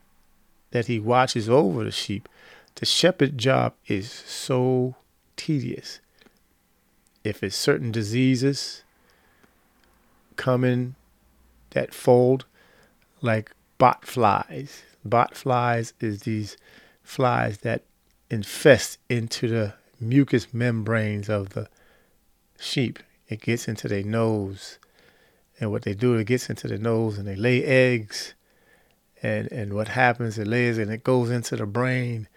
that 0.72 0.88
he 0.88 1.00
watches 1.00 1.50
over 1.50 1.84
the 1.84 1.92
sheep, 1.92 2.28
the 2.76 2.86
shepherd 2.86 3.38
job 3.38 3.74
is 3.88 4.12
so 4.12 4.96
tedious. 5.36 6.00
If 7.24 7.44
it's 7.44 7.56
certain 7.56 7.92
diseases 7.92 8.84
coming 10.36 10.96
that 11.72 11.94
fold, 11.94 12.46
like 13.22 13.52
bot 13.78 14.06
flies. 14.06 14.84
Bot 15.04 15.36
flies 15.36 15.94
is 16.00 16.22
these 16.22 16.58
flies 17.04 17.60
that 17.60 17.84
infest 18.30 18.98
into 19.10 19.48
the 19.48 19.74
mucous 20.00 20.54
membranes 20.54 21.30
of 21.30 21.50
the 21.50 21.68
sheep. 22.60 23.00
It 23.28 23.42
gets 23.42 23.68
into 23.68 23.88
their 23.88 24.04
nose. 24.04 24.80
And 25.60 25.72
what 25.72 25.84
they 25.84 25.94
do, 25.94 26.16
it 26.16 26.28
gets 26.28 26.50
into 26.50 26.68
the 26.68 26.78
nose 26.78 27.18
and 27.18 27.28
they 27.28 27.36
lay 27.36 27.64
eggs. 27.64 28.34
And 29.22 29.52
and 29.52 29.74
what 29.74 29.90
happens, 29.90 30.38
it 30.38 30.48
lays 30.48 30.78
and 30.78 30.92
it 30.92 31.04
goes 31.04 31.30
into 31.30 31.56
the 31.56 31.66
brain 31.66 32.28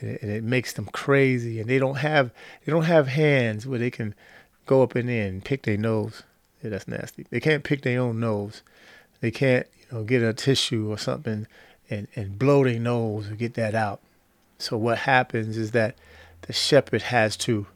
and 0.00 0.10
it, 0.10 0.22
and 0.22 0.30
it 0.30 0.44
makes 0.44 0.72
them 0.72 0.86
crazy. 0.86 1.60
And 1.60 1.68
they 1.68 1.78
don't 1.78 1.96
have 1.96 2.30
they 2.64 2.72
don't 2.72 2.84
have 2.84 3.08
hands 3.08 3.66
where 3.66 3.78
they 3.78 3.90
can 3.90 4.14
go 4.66 4.82
up 4.82 4.94
and 4.94 5.08
in 5.08 5.26
and 5.26 5.44
pick 5.44 5.62
their 5.62 5.76
nose. 5.78 6.22
Yeah, 6.62 6.70
that's 6.70 6.88
nasty. 6.88 7.26
They 7.30 7.40
can't 7.40 7.64
pick 7.64 7.82
their 7.82 8.00
own 8.00 8.20
nose. 8.20 8.62
They 9.20 9.30
can't, 9.30 9.66
you 9.78 9.96
know, 9.96 10.04
get 10.04 10.22
a 10.22 10.32
tissue 10.32 10.90
or 10.90 10.98
something 10.98 11.46
and, 11.88 12.08
and 12.14 12.38
blow 12.38 12.64
their 12.64 12.78
nose 12.78 13.30
or 13.30 13.34
get 13.34 13.54
that 13.54 13.74
out. 13.74 14.00
So 14.58 14.76
what 14.76 14.98
happens 14.98 15.56
is 15.56 15.72
that 15.72 15.96
the 16.42 16.52
shepherd 16.52 17.02
has 17.02 17.36
to 17.38 17.66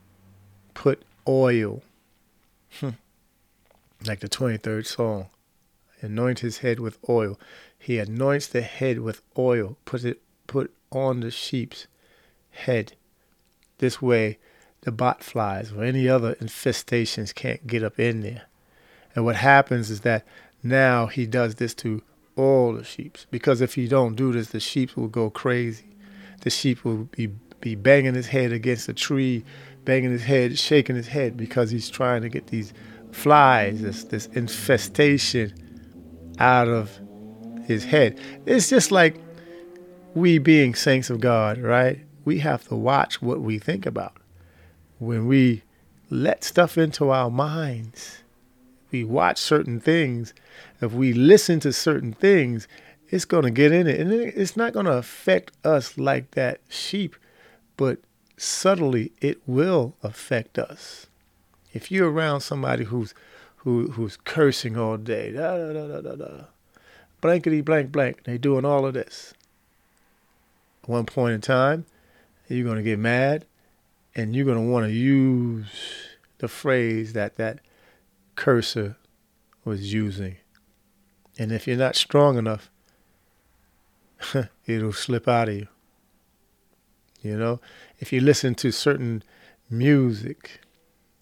put 0.74 1.02
oil, 1.28 1.82
hmm, 2.78 2.90
like 4.06 4.20
the 4.20 4.28
23rd 4.28 4.86
Psalm, 4.86 5.26
anoint 6.00 6.40
his 6.40 6.58
head 6.58 6.80
with 6.80 6.98
oil. 7.08 7.38
He 7.82 7.98
anoints 7.98 8.46
the 8.46 8.60
head 8.60 9.00
with 9.00 9.22
oil, 9.38 9.78
put 9.86 10.04
it 10.04 10.20
put 10.46 10.72
on 10.92 11.20
the 11.20 11.30
sheep's 11.30 11.86
head. 12.50 12.92
This 13.78 14.02
way, 14.02 14.38
the 14.82 14.92
bot 14.92 15.24
flies 15.24 15.72
or 15.72 15.82
any 15.82 16.06
other 16.06 16.34
infestations 16.34 17.34
can't 17.34 17.66
get 17.66 17.82
up 17.82 17.98
in 17.98 18.20
there. 18.20 18.42
And 19.14 19.24
what 19.24 19.36
happens 19.36 19.90
is 19.90 20.02
that 20.02 20.26
now 20.62 21.06
he 21.06 21.26
does 21.26 21.54
this 21.54 21.74
to 21.76 22.02
all 22.36 22.74
the 22.74 22.84
sheep. 22.84 23.16
Because 23.30 23.62
if 23.62 23.74
he 23.74 23.88
don't 23.88 24.14
do 24.14 24.32
this, 24.32 24.50
the 24.50 24.60
sheep 24.60 24.94
will 24.94 25.08
go 25.08 25.30
crazy. 25.30 25.96
The 26.42 26.50
sheep 26.50 26.84
will 26.84 27.04
be, 27.04 27.28
be 27.60 27.74
banging 27.74 28.14
his 28.14 28.28
head 28.28 28.52
against 28.52 28.88
a 28.88 28.94
tree, 28.94 29.42
banging 29.86 30.10
his 30.10 30.24
head, 30.24 30.58
shaking 30.58 30.96
his 30.96 31.08
head 31.08 31.36
because 31.36 31.70
he's 31.70 31.88
trying 31.88 32.22
to 32.22 32.28
get 32.28 32.48
these 32.48 32.74
flies, 33.10 33.80
this, 33.80 34.04
this 34.04 34.26
infestation 34.26 35.54
out 36.38 36.68
of 36.68 37.00
his 37.66 37.84
head. 37.84 38.18
It's 38.46 38.68
just 38.68 38.90
like 38.90 39.16
we 40.14 40.38
being 40.38 40.74
saints 40.74 41.10
of 41.10 41.20
God, 41.20 41.58
right? 41.58 42.00
We 42.24 42.38
have 42.40 42.66
to 42.68 42.76
watch 42.76 43.22
what 43.22 43.40
we 43.40 43.58
think 43.58 43.86
about. 43.86 44.16
When 44.98 45.26
we 45.26 45.62
let 46.10 46.44
stuff 46.44 46.76
into 46.76 47.10
our 47.10 47.30
minds, 47.30 48.22
we 48.90 49.04
watch 49.04 49.38
certain 49.38 49.80
things, 49.80 50.34
if 50.80 50.92
we 50.92 51.12
listen 51.12 51.60
to 51.60 51.72
certain 51.72 52.12
things, 52.12 52.66
it's 53.08 53.24
going 53.24 53.44
to 53.44 53.50
get 53.50 53.72
in 53.72 53.86
it. 53.86 54.00
And 54.00 54.12
it's 54.12 54.56
not 54.56 54.72
going 54.72 54.86
to 54.86 54.92
affect 54.92 55.52
us 55.64 55.98
like 55.98 56.32
that 56.32 56.60
sheep, 56.68 57.16
but 57.76 57.98
subtly 58.36 59.12
it 59.20 59.40
will 59.46 59.96
affect 60.02 60.58
us. 60.58 61.06
If 61.72 61.90
you're 61.90 62.10
around 62.10 62.40
somebody 62.40 62.84
who's 62.84 63.14
who 63.58 63.90
who's 63.92 64.16
cursing 64.16 64.76
all 64.76 64.96
day, 64.96 65.32
da 65.32 65.56
da 65.56 65.72
da 65.72 65.86
da 65.86 66.00
da 66.00 66.16
da, 66.16 66.44
blankety 67.20 67.60
blank 67.60 67.92
blank, 67.92 68.24
they 68.24 68.38
doing 68.38 68.64
all 68.64 68.86
of 68.86 68.94
this. 68.94 69.34
At 70.82 70.88
one 70.88 71.06
point 71.06 71.34
in 71.34 71.40
time, 71.40 71.86
you're 72.48 72.66
gonna 72.66 72.82
get 72.82 72.98
mad, 72.98 73.46
and 74.14 74.34
you're 74.34 74.46
gonna 74.46 74.62
want 74.62 74.86
to 74.86 74.92
use 74.92 75.68
the 76.38 76.48
phrase 76.48 77.12
that 77.12 77.36
that 77.36 77.60
cursor 78.34 78.96
was 79.64 79.92
using. 79.92 80.36
And 81.38 81.52
if 81.52 81.66
you're 81.66 81.76
not 81.76 81.96
strong 81.96 82.36
enough, 82.36 82.70
it'll 84.66 84.92
slip 84.92 85.28
out 85.28 85.48
of 85.48 85.54
you. 85.54 85.68
You 87.22 87.36
know, 87.36 87.60
if 87.98 88.12
you 88.12 88.20
listen 88.20 88.54
to 88.56 88.72
certain 88.72 89.22
music, 89.68 90.60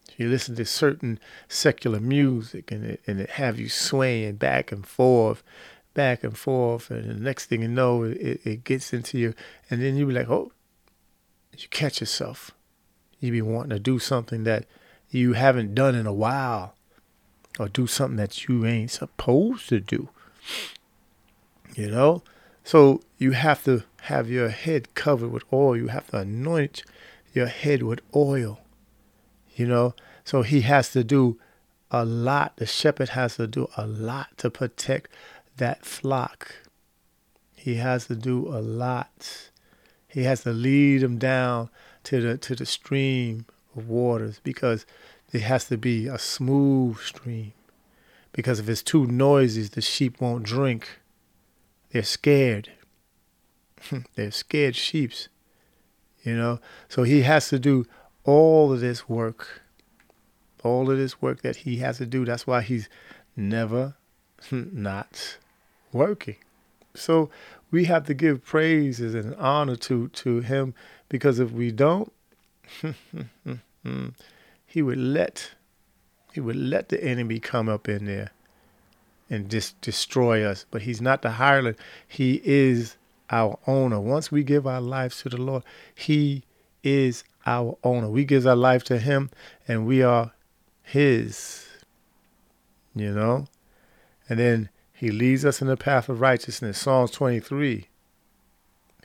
if 0.08 0.18
you 0.18 0.28
listen 0.28 0.54
to 0.56 0.64
certain 0.64 1.18
secular 1.48 2.00
music 2.00 2.70
and 2.70 2.84
it, 2.84 3.00
and 3.06 3.20
it 3.20 3.30
have 3.30 3.58
you 3.58 3.68
swaying 3.68 4.36
back 4.36 4.70
and 4.70 4.86
forth, 4.86 5.42
back 5.98 6.22
and 6.22 6.38
forth, 6.38 6.92
and 6.92 7.10
the 7.10 7.14
next 7.14 7.46
thing 7.46 7.62
you 7.62 7.66
know, 7.66 8.04
it, 8.04 8.40
it 8.44 8.62
gets 8.62 8.92
into 8.92 9.18
you, 9.18 9.34
and 9.68 9.82
then 9.82 9.96
you 9.96 10.06
be 10.06 10.12
like, 10.12 10.30
oh, 10.30 10.52
you 11.58 11.66
catch 11.70 11.98
yourself. 11.98 12.52
You 13.18 13.32
be 13.32 13.42
wanting 13.42 13.70
to 13.70 13.80
do 13.80 13.98
something 13.98 14.44
that 14.44 14.66
you 15.10 15.32
haven't 15.32 15.74
done 15.74 15.96
in 15.96 16.06
a 16.06 16.12
while 16.12 16.76
or 17.58 17.68
do 17.68 17.88
something 17.88 18.16
that 18.16 18.46
you 18.46 18.64
ain't 18.64 18.92
supposed 18.92 19.68
to 19.70 19.80
do. 19.80 20.08
You 21.74 21.90
know? 21.90 22.22
So 22.62 23.00
you 23.16 23.32
have 23.32 23.64
to 23.64 23.82
have 24.02 24.30
your 24.30 24.50
head 24.50 24.94
covered 24.94 25.32
with 25.32 25.42
oil. 25.52 25.76
You 25.76 25.88
have 25.88 26.06
to 26.12 26.18
anoint 26.18 26.84
your 27.34 27.46
head 27.46 27.82
with 27.82 28.02
oil. 28.14 28.60
You 29.56 29.66
know? 29.66 29.94
So 30.22 30.42
he 30.42 30.60
has 30.60 30.92
to 30.92 31.02
do 31.02 31.40
a 31.90 32.04
lot. 32.04 32.56
The 32.58 32.66
shepherd 32.66 33.08
has 33.10 33.34
to 33.36 33.48
do 33.48 33.68
a 33.76 33.84
lot 33.84 34.38
to 34.38 34.48
protect 34.48 35.10
that 35.58 35.84
flock. 35.84 36.54
He 37.54 37.76
has 37.76 38.06
to 38.06 38.16
do 38.16 38.48
a 38.48 38.60
lot. 38.60 39.50
He 40.08 40.24
has 40.24 40.42
to 40.44 40.52
lead 40.52 41.02
them 41.02 41.18
down 41.18 41.70
to 42.04 42.20
the 42.20 42.38
to 42.38 42.54
the 42.54 42.66
stream 42.66 43.46
of 43.76 43.88
waters 43.88 44.40
because 44.42 44.86
it 45.32 45.42
has 45.42 45.66
to 45.66 45.76
be 45.76 46.06
a 46.06 46.18
smooth 46.18 46.98
stream. 47.00 47.52
Because 48.32 48.60
if 48.60 48.68
it's 48.68 48.82
too 48.82 49.06
noisy, 49.06 49.62
the 49.64 49.80
sheep 49.80 50.20
won't 50.20 50.44
drink. 50.44 51.00
They're 51.90 52.02
scared. 52.02 52.70
They're 54.14 54.30
scared 54.30 54.76
sheeps. 54.76 55.28
You 56.22 56.36
know? 56.36 56.60
So 56.88 57.02
he 57.02 57.22
has 57.22 57.48
to 57.48 57.58
do 57.58 57.86
all 58.24 58.72
of 58.72 58.80
this 58.80 59.08
work. 59.08 59.62
All 60.62 60.90
of 60.90 60.98
this 60.98 61.20
work 61.20 61.42
that 61.42 61.56
he 61.56 61.76
has 61.76 61.98
to 61.98 62.06
do. 62.06 62.24
That's 62.24 62.46
why 62.46 62.62
he's 62.62 62.88
never 63.36 63.96
not 64.50 65.38
working. 65.92 66.36
So 66.94 67.30
we 67.70 67.84
have 67.84 68.06
to 68.06 68.14
give 68.14 68.44
praises 68.44 69.14
and 69.14 69.34
honor 69.36 69.76
to, 69.76 70.08
to 70.08 70.40
him 70.40 70.74
because 71.08 71.38
if 71.38 71.50
we 71.50 71.70
don't, 71.70 72.12
he 74.66 74.82
would 74.82 74.98
let 74.98 75.52
he 76.32 76.40
would 76.40 76.56
let 76.56 76.90
the 76.90 77.02
enemy 77.02 77.40
come 77.40 77.68
up 77.68 77.88
in 77.88 78.04
there 78.04 78.30
and 79.30 79.50
just 79.50 79.80
destroy 79.80 80.44
us. 80.44 80.66
But 80.70 80.82
he's 80.82 81.00
not 81.00 81.22
the 81.22 81.32
hireling. 81.32 81.76
He 82.06 82.40
is 82.44 82.96
our 83.30 83.58
owner. 83.66 83.98
Once 83.98 84.30
we 84.30 84.44
give 84.44 84.66
our 84.66 84.80
lives 84.80 85.22
to 85.22 85.30
the 85.30 85.38
Lord, 85.38 85.64
he 85.94 86.44
is 86.82 87.24
our 87.46 87.76
owner. 87.82 88.08
We 88.08 88.24
give 88.24 88.46
our 88.46 88.56
life 88.56 88.84
to 88.84 88.98
him 88.98 89.30
and 89.66 89.86
we 89.86 90.02
are 90.02 90.32
his. 90.82 91.66
You 92.94 93.12
know? 93.12 93.46
And 94.28 94.38
then 94.38 94.68
he 94.98 95.12
leads 95.12 95.44
us 95.44 95.62
in 95.62 95.68
the 95.68 95.76
path 95.76 96.08
of 96.08 96.20
righteousness. 96.20 96.76
Psalms 96.76 97.12
23. 97.12 97.86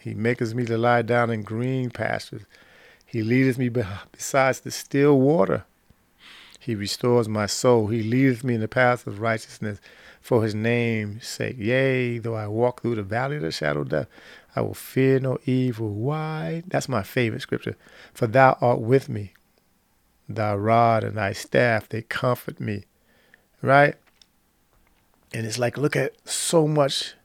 He 0.02 0.14
maketh 0.16 0.56
me 0.56 0.66
to 0.66 0.76
lie 0.76 1.04
down 1.04 1.30
in 1.30 1.44
green 1.44 1.92
pastures. 1.92 2.42
He 3.06 3.22
leadeth 3.22 3.60
me 3.60 3.70
beside 3.70 4.56
the 4.56 4.72
still 4.72 5.20
water. 5.20 5.66
He 6.60 6.74
restores 6.74 7.30
my 7.30 7.46
soul. 7.46 7.90
He 7.90 8.02
leadeth 8.02 8.44
me 8.44 8.56
in 8.56 8.62
the 8.62 8.68
path 8.68 9.06
of 9.06 9.22
righteousness 9.22 9.80
for 10.20 10.42
his 10.42 10.56
name's 10.56 11.28
sake. 11.28 11.58
Yea, 11.60 12.18
though 12.18 12.34
I 12.34 12.48
walk 12.48 12.82
through 12.82 12.96
the 12.96 13.04
valley 13.04 13.36
of 13.36 13.44
the 13.44 13.52
shadow 13.52 13.82
of 13.82 13.90
death, 13.90 14.08
I 14.56 14.62
will 14.62 14.74
fear 14.74 15.20
no 15.20 15.38
evil. 15.46 15.90
Why? 15.90 16.64
That's 16.66 16.90
my 16.90 17.04
favorite 17.04 17.44
scripture. 17.44 17.78
For 18.16 18.26
thou 18.26 18.58
art 18.62 18.80
with 18.80 19.10
me. 19.10 19.34
Thy 20.28 20.56
rod 20.56 21.04
and 21.04 21.18
thy 21.18 21.34
staff, 21.34 21.88
they 21.88 22.02
comfort 22.02 22.60
me. 22.60 22.86
Right? 23.62 23.96
And 25.34 25.46
it's 25.46 25.58
like, 25.58 25.78
look 25.78 25.96
at 25.96 26.14
so 26.28 26.68
much 26.68 27.16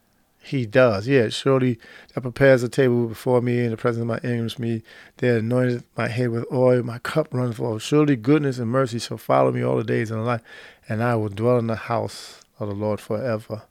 he 0.48 0.66
does. 0.66 1.06
Yeah, 1.06 1.28
surely 1.28 1.78
that 2.14 2.22
prepares 2.22 2.62
a 2.62 2.68
table 2.68 3.06
before 3.06 3.40
me 3.42 3.64
in 3.64 3.70
the 3.70 3.76
presence 3.76 4.02
of 4.02 4.06
my 4.06 4.18
enemies. 4.22 4.58
Me, 4.58 4.82
they 5.18 5.28
anointed 5.28 5.84
my 5.96 6.08
head 6.08 6.30
with 6.30 6.46
oil. 6.50 6.82
My 6.82 6.98
cup 6.98 7.28
runs 7.32 7.60
over. 7.60 7.78
Surely 7.78 8.16
goodness 8.16 8.58
and 8.58 8.70
mercy 8.70 8.98
shall 8.98 9.18
follow 9.18 9.52
me 9.52 9.62
all 9.62 9.76
the 9.76 9.84
days 9.84 10.10
of 10.10 10.18
my 10.18 10.24
life, 10.24 10.42
and 10.88 11.02
I 11.02 11.16
will 11.16 11.28
dwell 11.28 11.58
in 11.58 11.66
the 11.66 11.76
house 11.76 12.40
of 12.58 12.68
the 12.68 12.74
Lord 12.74 13.00
forever. 13.00 13.62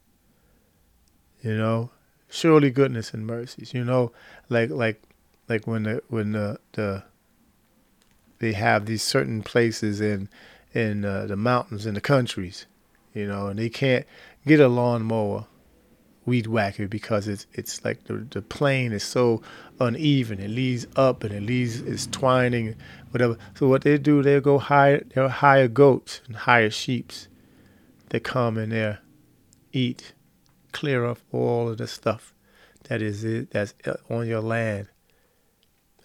You 1.42 1.58
know, 1.58 1.92
surely 2.30 2.70
goodness 2.70 3.14
and 3.14 3.26
mercies. 3.26 3.74
You 3.74 3.84
know, 3.84 4.12
like 4.50 4.70
like 4.70 5.02
like 5.50 5.66
when 5.66 5.84
the 5.84 6.04
when 6.10 6.34
the 6.34 6.60
the 6.74 7.04
they 8.40 8.54
have 8.54 8.86
these 8.86 9.04
certain 9.04 9.42
places 9.42 10.00
in 10.00 10.30
in 10.74 11.06
uh, 11.06 11.26
the 11.26 11.36
mountains 11.36 11.86
in 11.86 11.96
the 11.96 12.02
countries, 12.02 12.66
you 13.18 13.28
know, 13.28 13.48
and 13.48 13.60
they 13.60 13.70
can't 13.70 14.06
get 14.46 14.60
a 14.60 14.68
lawnmower 14.68 15.46
weed 16.26 16.46
whacker 16.46 16.88
because 16.88 17.28
it's 17.28 17.48
it's 17.54 17.84
like 17.86 18.04
the 18.04 18.26
the 18.30 18.42
plane 18.42 18.92
is 18.92 19.04
so 19.04 19.42
uneven. 19.80 20.40
It 20.40 20.50
leads 20.50 20.86
up 20.96 21.24
and 21.24 21.34
it 21.34 21.44
leads 21.44 21.80
it's 21.82 22.06
twining, 22.08 22.76
whatever. 23.12 23.38
So 23.56 23.68
what 23.68 23.84
they 23.84 23.98
do, 23.98 24.22
they 24.22 24.40
go 24.42 24.60
hire 24.60 25.04
they'll 25.14 25.30
hire 25.30 25.68
goats 25.68 26.22
and 26.28 26.36
hire 26.36 26.70
sheeps. 26.70 27.28
They 28.10 28.20
come 28.20 28.58
and 28.58 28.72
they 28.72 28.98
eat, 29.74 30.14
clear 30.72 31.06
up 31.06 31.20
all 31.32 31.70
of 31.70 31.78
the 31.78 31.88
stuff 31.88 32.34
that 32.88 33.02
is 33.02 33.24
it 33.24 33.52
that's 33.52 33.74
uh, 33.86 33.96
on 34.10 34.28
your 34.28 34.42
land. 34.42 34.88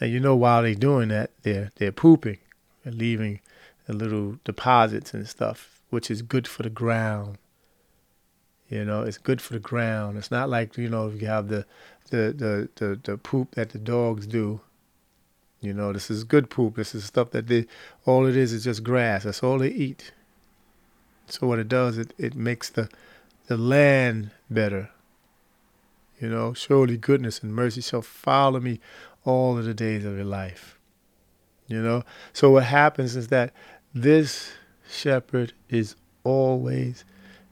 And 0.00 0.10
you 0.10 0.20
know 0.20 0.34
while 0.34 0.62
they're 0.62 0.74
doing 0.74 1.08
that, 1.08 1.30
they're 1.42 1.70
they're 1.76 1.92
pooping 1.92 2.38
and 2.84 2.94
leaving 2.96 3.40
the 3.86 3.92
little 3.92 4.38
deposits 4.44 5.14
and 5.14 5.28
stuff, 5.28 5.81
which 5.92 6.10
is 6.10 6.22
good 6.22 6.48
for 6.48 6.62
the 6.62 6.70
ground 6.70 7.38
you 8.72 8.86
know, 8.86 9.02
it's 9.02 9.18
good 9.18 9.42
for 9.42 9.52
the 9.52 9.58
ground. 9.58 10.16
It's 10.16 10.30
not 10.30 10.48
like 10.48 10.78
you 10.78 10.88
know 10.88 11.06
if 11.06 11.20
you 11.20 11.28
have 11.28 11.48
the 11.48 11.66
the 12.08 12.32
the 12.32 12.68
the, 12.76 12.98
the 13.04 13.18
poop 13.18 13.54
that 13.54 13.68
the 13.68 13.78
dogs 13.78 14.26
do. 14.26 14.62
You 15.60 15.74
know, 15.74 15.92
this 15.92 16.10
is 16.10 16.24
good 16.24 16.48
poop. 16.48 16.76
This 16.76 16.94
is 16.94 17.04
stuff 17.04 17.32
that 17.32 17.48
they 17.48 17.66
all 18.06 18.24
it 18.24 18.34
is 18.34 18.50
is 18.50 18.64
just 18.64 18.82
grass. 18.82 19.24
That's 19.24 19.42
all 19.42 19.58
they 19.58 19.68
eat. 19.68 20.12
So 21.26 21.46
what 21.46 21.58
it 21.58 21.68
does, 21.68 21.98
it 21.98 22.14
it 22.16 22.34
makes 22.34 22.70
the 22.70 22.88
the 23.46 23.58
land 23.58 24.30
better. 24.48 24.88
You 26.18 26.30
know, 26.30 26.54
surely 26.54 26.96
goodness 26.96 27.42
and 27.42 27.54
mercy 27.54 27.82
shall 27.82 28.00
follow 28.00 28.58
me 28.58 28.80
all 29.26 29.58
of 29.58 29.66
the 29.66 29.74
days 29.74 30.06
of 30.06 30.16
your 30.16 30.24
life. 30.24 30.78
You 31.66 31.82
know, 31.82 32.04
so 32.32 32.52
what 32.52 32.64
happens 32.64 33.16
is 33.16 33.28
that 33.28 33.52
this 33.92 34.52
shepherd 34.92 35.52
is 35.68 35.96
always 36.24 37.04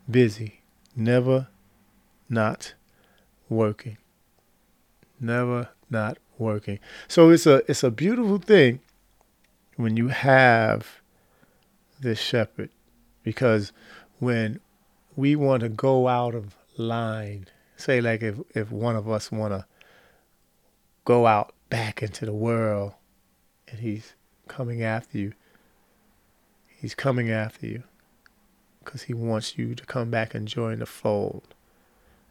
busy 0.09 0.61
never 0.95 1.49
not 2.29 2.75
working. 3.49 3.97
Never 5.19 5.71
not 5.89 6.19
working. 6.39 6.79
So 7.09 7.31
it's 7.31 7.47
a 7.47 7.63
it's 7.69 7.83
a 7.83 7.91
beautiful 7.91 8.39
thing 8.39 8.81
when 9.77 9.97
you 9.97 10.09
have 10.09 11.01
this 12.01 12.19
shepherd 12.19 12.71
because 13.23 13.73
when 14.19 14.61
we 15.17 15.37
want 15.37 15.63
to 15.63 15.69
go 15.69 16.09
out 16.09 16.35
of 16.35 16.57
line, 16.77 17.47
say 17.77 18.01
like 18.01 18.23
if, 18.23 18.37
if 18.55 18.71
one 18.71 18.97
of 18.97 19.09
us 19.09 19.33
want 19.33 19.53
to 19.53 19.67
go 21.05 21.27
out 21.27 21.53
back 21.69 22.03
into 22.03 22.25
the 22.25 22.33
world 22.33 22.93
and 23.69 23.81
he's 23.81 24.15
coming 24.49 24.83
after 24.83 25.19
you, 25.19 25.33
he's 26.81 26.95
coming 26.95 27.31
after 27.31 27.67
you 27.67 27.83
because 28.85 29.03
he 29.03 29.15
wants 29.15 29.59
you 29.59 29.75
to 29.75 29.85
come 29.85 30.11
back 30.11 30.35
and 30.35 30.49
join 30.49 30.79
the 30.79 30.87
fold. 30.87 31.55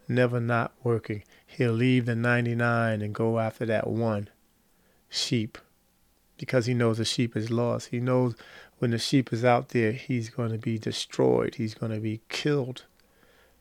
Never 0.08 0.40
not 0.40 0.72
working. 0.82 1.22
He'll 1.46 1.72
leave 1.72 2.06
the 2.06 2.16
99 2.16 3.00
and 3.00 3.14
go 3.14 3.38
after 3.38 3.64
that 3.66 3.86
one 3.86 4.28
sheep 5.08 5.56
because 6.36 6.66
he 6.66 6.74
knows 6.74 6.98
the 6.98 7.04
sheep 7.04 7.36
is 7.36 7.50
lost. 7.50 7.88
He 7.88 8.00
knows 8.00 8.34
when 8.78 8.90
the 8.90 8.98
sheep 8.98 9.32
is 9.32 9.44
out 9.44 9.68
there, 9.68 9.92
he's 9.92 10.30
going 10.30 10.50
to 10.50 10.58
be 10.58 10.78
destroyed, 10.78 11.56
he's 11.56 11.74
going 11.74 11.92
to 11.92 12.00
be 12.00 12.20
killed. 12.28 12.84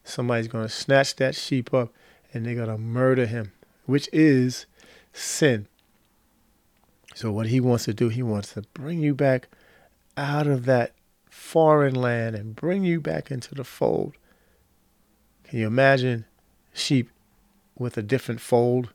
Somebody's 0.03 0.47
going 0.47 0.65
to 0.65 0.73
snatch 0.73 1.15
that 1.17 1.35
sheep 1.35 1.73
up 1.73 1.93
and 2.33 2.45
they're 2.45 2.55
going 2.55 2.69
to 2.69 2.77
murder 2.77 3.25
him, 3.25 3.51
which 3.85 4.09
is 4.11 4.65
sin. 5.13 5.67
So, 7.15 7.31
what 7.31 7.47
he 7.47 7.59
wants 7.59 7.85
to 7.85 7.93
do, 7.93 8.09
he 8.09 8.23
wants 8.23 8.53
to 8.53 8.61
bring 8.73 9.01
you 9.01 9.13
back 9.13 9.49
out 10.19 10.47
of 10.47 10.65
that 10.65 10.93
foreign 11.29 11.95
land 11.95 12.35
and 12.35 12.55
bring 12.55 12.83
you 12.83 12.99
back 12.99 13.31
into 13.31 13.55
the 13.55 13.63
fold. 13.63 14.15
Can 15.45 15.59
you 15.59 15.67
imagine 15.67 16.25
sheep 16.73 17.09
with 17.77 17.97
a 17.97 18.01
different 18.01 18.41
fold? 18.41 18.93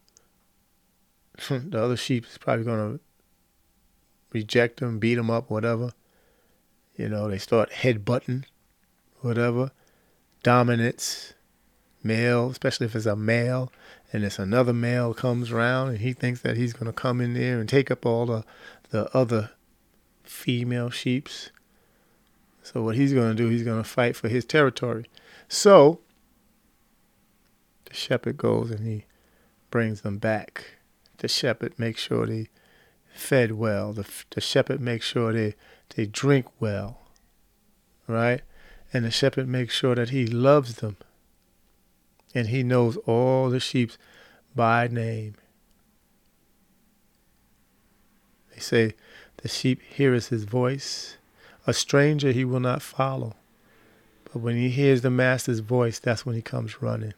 the 1.49 1.83
other 1.83 1.97
sheep 1.97 2.27
is 2.27 2.39
probably 2.39 2.65
going 2.65 2.99
to 2.99 3.01
reject 4.33 4.81
them, 4.81 4.99
beat 4.99 5.15
them 5.15 5.31
up, 5.31 5.51
whatever. 5.51 5.93
You 6.97 7.09
know, 7.09 7.29
they 7.29 7.39
start 7.39 7.71
headbutting, 7.71 8.45
whatever. 9.21 9.71
Dominance, 10.43 11.33
male, 12.03 12.51
especially 12.51 12.87
if 12.87 12.95
it's 12.95 13.07
a 13.07 13.17
male, 13.17 13.73
and 14.13 14.25
it's 14.25 14.39
another 14.39 14.75
male 14.75 15.15
comes 15.15 15.51
around 15.51 15.89
and 15.89 15.99
he 15.99 16.13
thinks 16.13 16.43
that 16.43 16.59
he's 16.59 16.75
going 16.75 16.87
to 16.87 16.93
come 16.93 17.23
in 17.23 17.33
there 17.33 17.59
and 17.59 17.69
take 17.69 17.91
up 17.91 18.05
all 18.05 18.27
the, 18.27 18.45
the 18.91 19.17
other 19.17 19.51
female 20.25 20.91
sheeps. 20.91 21.51
So 22.63 22.83
what 22.83 22.97
he's 22.97 23.13
going 23.13 23.37
to 23.37 23.43
do, 23.43 23.49
he's 23.49 23.63
going 23.63 23.83
to 23.83 23.89
fight 23.89 24.17
for 24.17 24.29
his 24.29 24.45
territory. 24.45 25.07
So 25.49 26.01
the 27.85 27.95
shepherd 27.95 28.37
goes 28.37 28.71
and 28.71 28.87
he 28.87 29.05
brings 29.71 30.01
them 30.01 30.19
back. 30.19 30.77
The 31.19 31.29
shepherd 31.29 31.79
makes 31.79 32.01
sure 32.01 32.27
they 32.27 32.49
fed 33.13 33.53
well. 33.53 33.93
The, 33.93 34.07
the 34.31 34.41
shepherd 34.41 34.81
makes 34.81 35.07
sure 35.07 35.33
they, 35.33 35.55
they 35.95 36.07
drink 36.07 36.47
well. 36.59 37.01
Right? 38.07 38.43
And 38.93 39.05
the 39.05 39.11
shepherd 39.11 39.49
makes 39.49 39.75
sure 39.75 39.95
that 39.95 40.11
he 40.11 40.27
loves 40.27 40.77
them. 40.77 40.97
And 42.35 42.49
he 42.49 42.63
knows 42.63 42.97
all 42.99 43.51
the 43.51 43.61
sheep's 43.61 43.99
by 44.55 44.89
name. 44.89 45.35
They 48.55 48.61
say, 48.61 48.95
the 49.45 49.49
sheep 49.51 49.83
heareth 49.83 50.31
his 50.31 50.45
voice 50.45 51.19
a 51.67 51.75
stranger 51.75 52.33
he 52.33 52.47
will 52.47 52.61
not 52.61 52.81
follow. 52.81 53.35
But 54.25 54.41
when 54.41 54.57
he 54.57 54.71
hears 54.71 55.03
the 55.03 55.11
master's 55.11 55.59
voice, 55.59 55.99
that's 55.99 56.25
when 56.25 56.35
he 56.35 56.41
comes 56.41 56.81
running. 56.81 57.13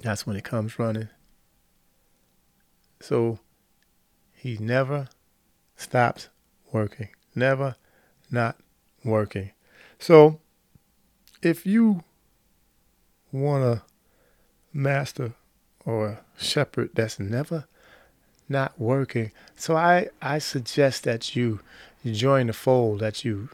That's 0.00 0.26
when 0.26 0.34
he 0.34 0.40
comes 0.40 0.78
running. 0.78 1.10
So 3.00 3.38
he 4.32 4.56
never 4.56 5.08
stops 5.76 6.30
working. 6.72 7.10
Never 7.34 7.76
not 8.30 8.56
working. 9.04 9.50
So 9.98 10.40
if 11.42 11.66
you 11.66 12.02
want 13.30 13.64
a 13.64 13.82
master 14.72 15.34
or 15.84 16.06
a 16.06 16.20
shepherd 16.38 16.92
that's 16.94 17.20
never 17.20 17.66
not 18.48 18.78
working, 18.78 19.30
so 19.56 19.76
I, 19.76 20.08
I 20.20 20.38
suggest 20.38 21.04
that 21.04 21.34
you 21.34 21.60
join 22.04 22.48
the 22.48 22.52
fold, 22.52 23.00
that 23.00 23.24
you 23.24 23.48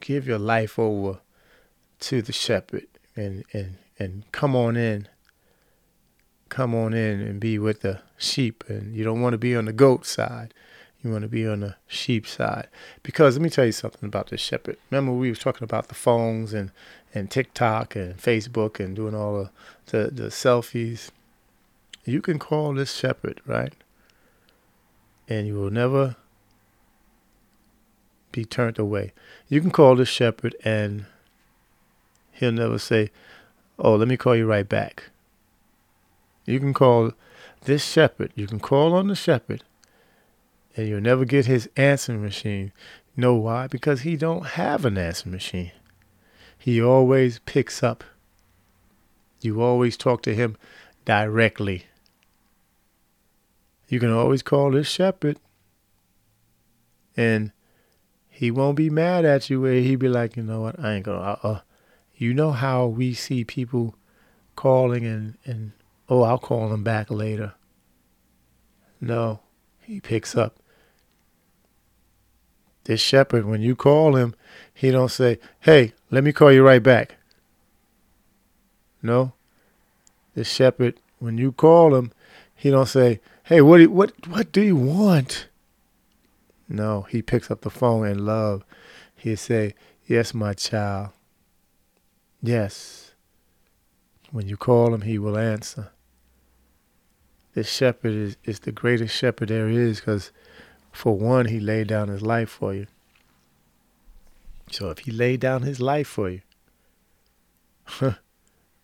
give 0.00 0.26
your 0.26 0.38
life 0.38 0.78
over 0.78 1.18
to 2.00 2.22
the 2.22 2.32
shepherd 2.32 2.86
and, 3.14 3.44
and, 3.52 3.76
and 3.98 4.30
come 4.32 4.54
on 4.54 4.76
in. 4.76 5.08
Come 6.48 6.74
on 6.74 6.94
in 6.94 7.20
and 7.20 7.40
be 7.40 7.58
with 7.58 7.80
the 7.80 8.00
sheep. 8.16 8.62
And 8.68 8.94
you 8.94 9.02
don't 9.02 9.20
want 9.20 9.32
to 9.32 9.38
be 9.38 9.56
on 9.56 9.64
the 9.64 9.72
goat 9.72 10.06
side. 10.06 10.54
You 11.02 11.10
want 11.10 11.22
to 11.22 11.28
be 11.28 11.46
on 11.46 11.60
the 11.60 11.76
sheep 11.86 12.26
side. 12.26 12.68
Because 13.02 13.36
let 13.36 13.42
me 13.42 13.50
tell 13.50 13.66
you 13.66 13.72
something 13.72 14.06
about 14.06 14.28
the 14.28 14.36
shepherd. 14.36 14.76
Remember 14.90 15.12
we 15.12 15.30
were 15.30 15.36
talking 15.36 15.64
about 15.64 15.88
the 15.88 15.94
phones 15.94 16.52
and, 16.52 16.70
and 17.14 17.30
TikTok 17.30 17.96
and 17.96 18.16
Facebook 18.16 18.78
and 18.78 18.94
doing 18.94 19.14
all 19.14 19.50
the, 19.86 19.98
the, 19.98 20.10
the 20.10 20.28
selfies. 20.28 21.10
You 22.04 22.22
can 22.22 22.38
call 22.38 22.74
this 22.74 22.94
shepherd, 22.94 23.40
right? 23.44 23.72
And 25.28 25.46
you 25.46 25.54
will 25.54 25.70
never 25.70 26.16
be 28.32 28.44
turned 28.44 28.78
away. 28.78 29.12
You 29.48 29.60
can 29.60 29.70
call 29.70 29.96
the 29.96 30.04
shepherd 30.04 30.54
and 30.64 31.06
he'll 32.32 32.52
never 32.52 32.78
say, 32.78 33.10
Oh, 33.78 33.96
let 33.96 34.08
me 34.08 34.16
call 34.16 34.36
you 34.36 34.46
right 34.46 34.68
back. 34.68 35.10
You 36.44 36.60
can 36.60 36.72
call 36.72 37.12
this 37.62 37.84
shepherd, 37.84 38.32
you 38.34 38.46
can 38.46 38.60
call 38.60 38.94
on 38.94 39.08
the 39.08 39.16
shepherd, 39.16 39.64
and 40.76 40.88
you'll 40.88 41.00
never 41.00 41.24
get 41.24 41.46
his 41.46 41.68
answering 41.76 42.22
machine. 42.22 42.72
Know 43.16 43.34
why? 43.34 43.66
Because 43.66 44.02
he 44.02 44.16
don't 44.16 44.46
have 44.46 44.84
an 44.84 44.96
answering 44.96 45.32
machine. 45.32 45.72
He 46.56 46.80
always 46.80 47.40
picks 47.40 47.82
up. 47.82 48.04
You 49.40 49.62
always 49.62 49.96
talk 49.96 50.22
to 50.22 50.34
him 50.34 50.56
directly. 51.04 51.86
You 53.88 54.00
can 54.00 54.12
always 54.12 54.42
call 54.42 54.70
this 54.72 54.88
shepherd 54.88 55.38
and 57.16 57.52
he 58.28 58.50
won't 58.50 58.76
be 58.76 58.90
mad 58.90 59.24
at 59.24 59.48
you 59.48 59.60
where 59.60 59.74
he'd 59.74 59.96
be 59.96 60.08
like, 60.08 60.36
you 60.36 60.42
know 60.42 60.60
what, 60.60 60.78
I 60.78 60.94
ain't 60.94 61.04
gonna 61.04 61.20
uh, 61.20 61.38
uh 61.42 61.60
you 62.14 62.32
know 62.32 62.52
how 62.52 62.86
we 62.86 63.14
see 63.14 63.44
people 63.44 63.94
calling 64.54 65.04
and, 65.04 65.36
and 65.44 65.72
oh 66.08 66.22
I'll 66.22 66.38
call 66.38 66.72
him 66.72 66.82
back 66.82 67.10
later. 67.10 67.54
No, 69.00 69.40
he 69.80 70.00
picks 70.00 70.34
up. 70.34 70.56
This 72.84 73.00
shepherd, 73.00 73.44
when 73.44 73.62
you 73.62 73.74
call 73.74 74.14
him, 74.14 74.34
he 74.72 74.90
don't 74.90 75.10
say, 75.10 75.38
Hey, 75.60 75.92
let 76.10 76.22
me 76.22 76.32
call 76.32 76.52
you 76.52 76.62
right 76.62 76.82
back. 76.82 77.16
No. 79.02 79.32
This 80.34 80.48
shepherd, 80.48 81.00
when 81.18 81.36
you 81.36 81.50
call 81.50 81.94
him, 81.96 82.12
he 82.54 82.70
don't 82.70 82.86
say, 82.86 83.20
Hey, 83.46 83.60
what 83.60 83.76
do 83.76 83.84
you, 83.84 83.90
what 83.90 84.26
what 84.26 84.50
do 84.50 84.60
you 84.60 84.74
want? 84.74 85.46
No, 86.68 87.02
he 87.02 87.22
picks 87.22 87.48
up 87.48 87.60
the 87.60 87.70
phone 87.70 88.04
in 88.04 88.26
love. 88.26 88.64
He'll 89.14 89.36
say, 89.36 89.76
Yes, 90.04 90.34
my 90.34 90.52
child. 90.52 91.10
Yes. 92.42 93.12
When 94.32 94.48
you 94.48 94.56
call 94.56 94.92
him, 94.92 95.02
he 95.02 95.16
will 95.16 95.38
answer. 95.38 95.92
This 97.54 97.70
shepherd 97.72 98.14
is, 98.14 98.36
is 98.42 98.58
the 98.58 98.72
greatest 98.72 99.14
shepherd 99.14 99.48
there 99.50 99.68
is 99.68 100.00
because, 100.00 100.32
for 100.90 101.16
one, 101.16 101.46
he 101.46 101.60
laid 101.60 101.86
down 101.86 102.08
his 102.08 102.22
life 102.22 102.50
for 102.50 102.74
you. 102.74 102.88
So 104.72 104.90
if 104.90 104.98
he 104.98 105.12
laid 105.12 105.38
down 105.38 105.62
his 105.62 105.78
life 105.78 106.08
for 106.08 106.30
you, 106.30 106.40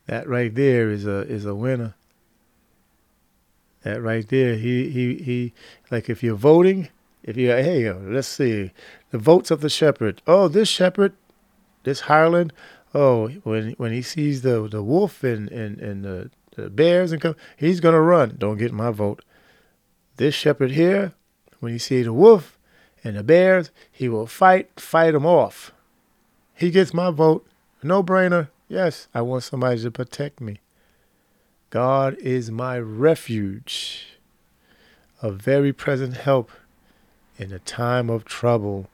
that 0.07 0.29
right 0.29 0.55
there 0.55 0.89
is 0.89 1.05
a 1.05 1.23
is 1.23 1.47
a 1.47 1.55
winner. 1.57 1.97
That 3.83 4.01
right 4.01 4.27
there, 4.29 4.55
he 4.55 4.89
he 4.91 5.17
he 5.17 5.53
like 5.91 6.09
if 6.09 6.23
you're 6.23 6.37
voting, 6.37 6.89
if 7.23 7.37
you 7.37 7.49
hey, 7.49 7.91
let's 7.93 8.29
see, 8.29 8.71
the 9.11 9.19
votes 9.19 9.51
of 9.51 9.61
the 9.61 9.69
shepherd. 9.69 10.23
Oh, 10.27 10.49
this 10.49 10.69
shepherd, 10.69 11.15
this 11.83 12.01
hireling. 12.03 12.53
Oh, 12.95 13.29
when 13.43 13.73
when 13.73 13.93
he 13.93 14.03
sees 14.03 14.43
the 14.43 14.69
the 14.69 14.83
wolf 14.83 15.25
and 15.25 15.51
and 15.51 15.79
and 15.81 16.05
the, 16.05 16.31
the 16.57 16.71
bears 16.71 17.11
and 17.11 17.21
come, 17.21 17.37
he's 17.57 17.81
gonna 17.81 18.01
run. 18.01 18.37
Don't 18.39 18.59
get 18.59 18.73
my 18.73 18.91
vote. 18.91 19.25
This 20.17 20.35
shepherd 20.35 20.73
here, 20.73 21.15
when 21.61 21.73
he 21.73 21.79
sees 21.79 22.05
the 22.05 22.13
wolf 22.13 22.59
and 23.03 23.17
the 23.17 23.25
bears, 23.25 23.71
he 23.91 24.09
will 24.09 24.27
fight 24.27 24.79
fight 24.79 25.13
them 25.13 25.27
off. 25.27 25.73
He 26.55 26.71
gets 26.71 26.95
my 26.95 27.11
vote. 27.11 27.47
No 27.83 28.03
brainer. 28.03 28.49
Yes, 28.69 29.09
I 29.13 29.23
want 29.23 29.43
somebody 29.43 29.83
to 29.83 29.91
protect 29.91 30.41
me. 30.41 30.61
God 31.73 32.19
is 32.19 32.51
my 32.51 32.79
refuge, 32.79 34.19
a 35.23 35.31
very 35.31 35.73
present 35.73 36.19
help 36.19 36.51
in 37.39 37.51
a 37.51 37.59
time 37.61 38.11
of 38.11 38.27
trouble. 38.27 38.91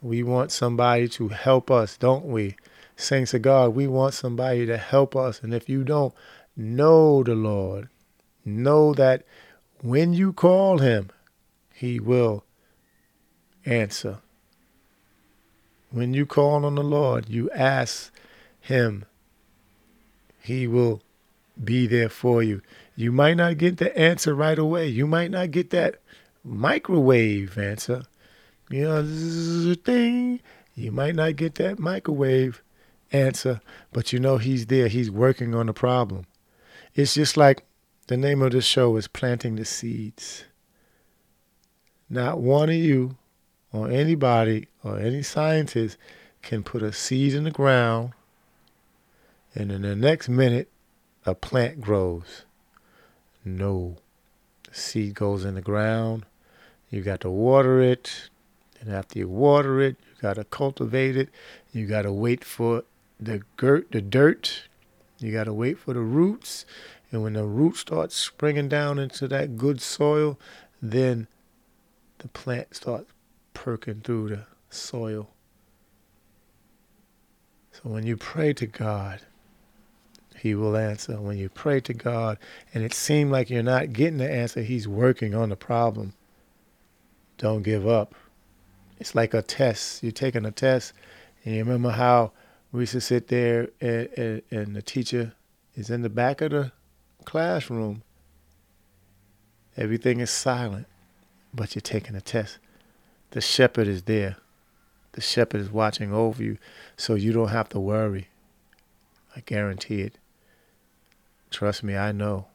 We 0.00 0.22
want 0.22 0.52
somebody 0.52 1.08
to 1.08 1.30
help 1.30 1.72
us, 1.72 1.96
don't 1.96 2.26
we? 2.26 2.54
Saints 2.94 3.34
of 3.34 3.42
God, 3.42 3.74
we 3.74 3.88
want 3.88 4.14
somebody 4.14 4.64
to 4.66 4.76
help 4.76 5.16
us. 5.16 5.42
And 5.42 5.52
if 5.52 5.68
you 5.68 5.82
don't 5.82 6.14
know 6.56 7.24
the 7.24 7.34
Lord, 7.34 7.88
know 8.44 8.94
that 8.94 9.24
when 9.82 10.12
you 10.12 10.32
call 10.32 10.78
him, 10.78 11.10
he 11.74 11.98
will 11.98 12.44
answer. 13.66 14.18
When 15.90 16.14
you 16.14 16.26
call 16.26 16.64
on 16.64 16.76
the 16.76 16.84
Lord, 16.84 17.28
you 17.28 17.50
ask 17.50 18.12
him, 18.60 19.04
he 20.40 20.68
will 20.68 21.02
be 21.62 21.86
there 21.86 22.08
for 22.08 22.42
you. 22.42 22.62
You 22.96 23.12
might 23.12 23.36
not 23.36 23.58
get 23.58 23.78
the 23.78 23.96
answer 23.98 24.34
right 24.34 24.58
away. 24.58 24.88
You 24.88 25.06
might 25.06 25.30
not 25.30 25.50
get 25.50 25.70
that 25.70 25.96
microwave 26.44 27.56
answer. 27.58 28.02
You 28.70 28.84
know, 28.84 29.74
thing. 29.74 30.40
You 30.74 30.92
might 30.92 31.14
not 31.14 31.36
get 31.36 31.56
that 31.56 31.78
microwave 31.78 32.62
answer, 33.12 33.60
but 33.92 34.12
you 34.12 34.20
know 34.20 34.38
he's 34.38 34.66
there. 34.66 34.88
He's 34.88 35.10
working 35.10 35.54
on 35.54 35.66
the 35.66 35.72
problem. 35.72 36.26
It's 36.94 37.14
just 37.14 37.36
like 37.36 37.64
the 38.06 38.16
name 38.16 38.42
of 38.42 38.52
the 38.52 38.60
show 38.60 38.96
is 38.96 39.08
Planting 39.08 39.56
the 39.56 39.64
Seeds. 39.64 40.44
Not 42.08 42.40
one 42.40 42.68
of 42.68 42.74
you 42.74 43.16
or 43.72 43.88
anybody 43.88 44.68
or 44.82 44.98
any 44.98 45.22
scientist 45.22 45.96
can 46.42 46.62
put 46.62 46.82
a 46.82 46.92
seed 46.92 47.34
in 47.34 47.44
the 47.44 47.50
ground 47.50 48.12
and 49.54 49.70
in 49.70 49.82
the 49.82 49.94
next 49.94 50.28
minute 50.28 50.68
a 51.26 51.34
plant 51.34 51.80
grows. 51.80 52.44
No. 53.44 53.96
The 54.68 54.74
seed 54.74 55.14
goes 55.14 55.44
in 55.44 55.54
the 55.54 55.60
ground 55.60 56.24
you 56.90 57.02
got 57.02 57.20
to 57.20 57.30
water 57.30 57.80
it. 57.80 58.28
And 58.80 58.92
after 58.92 59.18
you 59.18 59.28
water 59.28 59.80
it, 59.80 59.96
you 60.00 60.20
got 60.20 60.34
to 60.34 60.44
cultivate 60.44 61.16
it. 61.16 61.28
You 61.72 61.86
got 61.86 62.02
to 62.02 62.12
wait 62.12 62.44
for 62.44 62.84
the 63.18 63.42
dirt, 63.56 63.92
the 63.92 64.00
dirt. 64.00 64.64
You 65.18 65.32
got 65.32 65.44
to 65.44 65.52
wait 65.52 65.78
for 65.78 65.94
the 65.94 66.00
roots. 66.00 66.66
And 67.12 67.22
when 67.22 67.34
the 67.34 67.44
roots 67.44 67.80
start 67.80 68.12
springing 68.12 68.68
down 68.68 68.98
into 68.98 69.28
that 69.28 69.56
good 69.56 69.80
soil, 69.80 70.38
then 70.82 71.28
the 72.18 72.28
plant 72.28 72.74
starts 72.74 73.12
perking 73.54 74.00
through 74.00 74.30
the 74.30 74.46
soil. 74.70 75.30
So 77.72 77.82
when 77.84 78.06
you 78.06 78.16
pray 78.16 78.52
to 78.54 78.66
God, 78.66 79.20
He 80.40 80.54
will 80.54 80.74
answer. 80.74 81.20
When 81.20 81.36
you 81.36 81.50
pray 81.50 81.80
to 81.80 81.92
God 81.92 82.38
and 82.72 82.82
it 82.82 82.94
seems 82.94 83.30
like 83.30 83.50
you're 83.50 83.62
not 83.62 83.92
getting 83.92 84.16
the 84.16 84.30
answer, 84.30 84.62
He's 84.62 84.88
working 84.88 85.34
on 85.34 85.50
the 85.50 85.56
problem. 85.56 86.14
Don't 87.36 87.62
give 87.62 87.86
up. 87.86 88.14
It's 88.98 89.14
like 89.14 89.34
a 89.34 89.42
test. 89.42 90.02
You're 90.02 90.12
taking 90.12 90.46
a 90.46 90.50
test, 90.50 90.94
and 91.44 91.54
you 91.54 91.62
remember 91.62 91.90
how 91.90 92.32
we 92.72 92.80
used 92.80 92.92
to 92.92 93.00
sit 93.00 93.28
there 93.28 93.68
and, 93.80 94.08
and, 94.16 94.42
and 94.50 94.76
the 94.76 94.82
teacher 94.82 95.34
is 95.74 95.90
in 95.90 96.02
the 96.02 96.08
back 96.08 96.40
of 96.40 96.52
the 96.52 96.72
classroom. 97.24 98.02
Everything 99.76 100.20
is 100.20 100.30
silent, 100.30 100.86
but 101.52 101.74
you're 101.74 101.80
taking 101.82 102.16
a 102.16 102.20
test. 102.20 102.58
The 103.32 103.40
shepherd 103.40 103.88
is 103.88 104.04
there. 104.04 104.36
The 105.12 105.20
shepherd 105.20 105.60
is 105.60 105.70
watching 105.70 106.12
over 106.12 106.42
you, 106.42 106.56
so 106.96 107.14
you 107.14 107.32
don't 107.32 107.48
have 107.48 107.68
to 107.70 107.80
worry. 107.80 108.28
I 109.36 109.40
guarantee 109.40 110.00
it. 110.00 110.14
Trust 111.50 111.82
me, 111.82 111.96
I 111.96 112.12
know. 112.12 112.46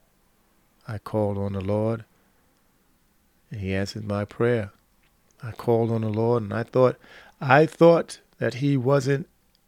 I 0.87 0.97
called 0.97 1.37
on 1.37 1.53
the 1.53 1.61
Lord, 1.61 2.05
and 3.51 3.59
He 3.61 3.73
answered 3.73 4.05
my 4.05 4.25
prayer. 4.25 4.71
I 5.45 5.51
called 5.51 5.91
on 5.91 6.01
the 6.01 6.09
Lord 6.09 6.43
and 6.43 6.53
I 6.53 6.63
thought 6.63 6.97
I 7.39 7.67
thought 7.67 8.19
that 8.39 8.55
he 8.55 8.77
wasn't 8.77 9.27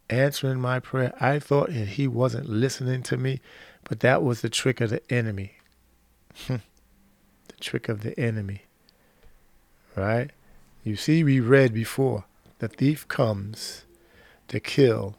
answering 0.09 0.59
my 0.59 0.79
prayer. 0.79 1.13
I 1.19 1.39
thought 1.39 1.67
that 1.67 1.89
he 1.89 2.07
wasn't 2.07 2.49
listening 2.49 3.03
to 3.03 3.17
me, 3.17 3.41
but 3.83 3.99
that 3.99 4.23
was 4.23 4.41
the 4.41 4.49
trick 4.49 4.81
of 4.81 4.89
the 4.89 5.01
enemy. 5.11 5.53
Hmm. 6.47 6.57
the 7.47 7.55
trick 7.59 7.89
of 7.89 8.01
the 8.01 8.17
enemy. 8.19 8.63
Right? 9.95 10.31
You 10.83 10.95
see, 10.95 11.23
we 11.23 11.39
read 11.39 11.73
before 11.73 12.25
the 12.59 12.67
thief 12.67 13.07
comes 13.07 13.83
to 14.47 14.59
kill, 14.59 15.15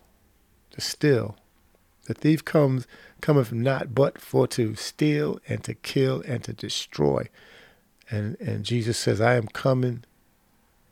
to 0.70 0.80
steal. 0.80 1.36
The 2.08 2.14
thief 2.14 2.42
comes 2.42 2.86
cometh 3.20 3.52
not 3.52 3.94
but 3.94 4.18
for 4.18 4.46
to 4.48 4.74
steal 4.76 5.40
and 5.46 5.62
to 5.64 5.74
kill 5.74 6.22
and 6.26 6.42
to 6.44 6.54
destroy. 6.54 7.28
And 8.10 8.38
and 8.40 8.64
Jesus 8.64 8.96
says, 8.96 9.20
I 9.20 9.34
am 9.34 9.46
coming 9.46 10.04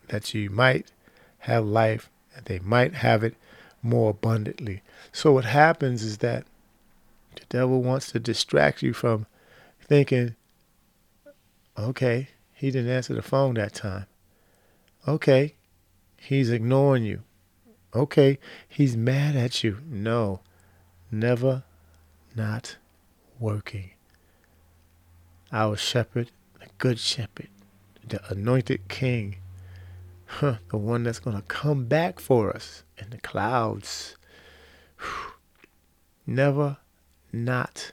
that 0.09 0.35
you 0.35 0.51
might 0.51 0.93
have 1.39 1.65
life 1.65 2.11
and 2.35 2.45
they 2.45 2.59
might 2.59 2.97
have 2.97 3.25
it 3.25 3.35
more 3.83 4.11
abundantly. 4.11 4.83
So 5.11 5.33
what 5.33 5.47
happens 5.47 6.03
is 6.03 6.19
that 6.19 6.45
the 7.37 7.47
devil 7.49 7.83
wants 7.83 8.13
to 8.13 8.19
distract 8.19 8.83
you 8.83 8.93
from 8.93 9.25
thinking, 9.81 10.35
okay, 11.79 12.29
he 12.53 12.71
didn't 12.71 12.91
answer 12.91 13.15
the 13.15 13.23
phone 13.23 13.55
that 13.55 13.73
time. 13.73 14.05
Okay, 15.09 15.55
he's 16.19 16.51
ignoring 16.51 17.05
you. 17.05 17.23
Okay, 17.95 18.39
he's 18.69 18.99
mad 18.99 19.35
at 19.35 19.65
you. 19.65 19.79
No, 19.89 20.41
never 21.11 21.65
not 22.35 22.77
working. 23.39 23.91
Our 25.53 25.77
shepherd, 25.77 26.31
the 26.61 26.67
good 26.79 26.99
shepherd, 26.99 27.49
the 28.07 28.21
anointed 28.31 28.89
king, 28.89 29.37
huh, 30.27 30.57
the 30.71 30.77
one 30.77 31.05
that's 31.05 31.19
going 31.19 31.37
to 31.37 31.43
come 31.43 31.85
back 31.85 32.21
for 32.21 32.55
us 32.55 32.83
in 32.99 33.11
the 33.11 33.19
clouds. 33.19 34.17
Whew. 34.99 35.33
Never 36.27 36.79
not 37.33 37.93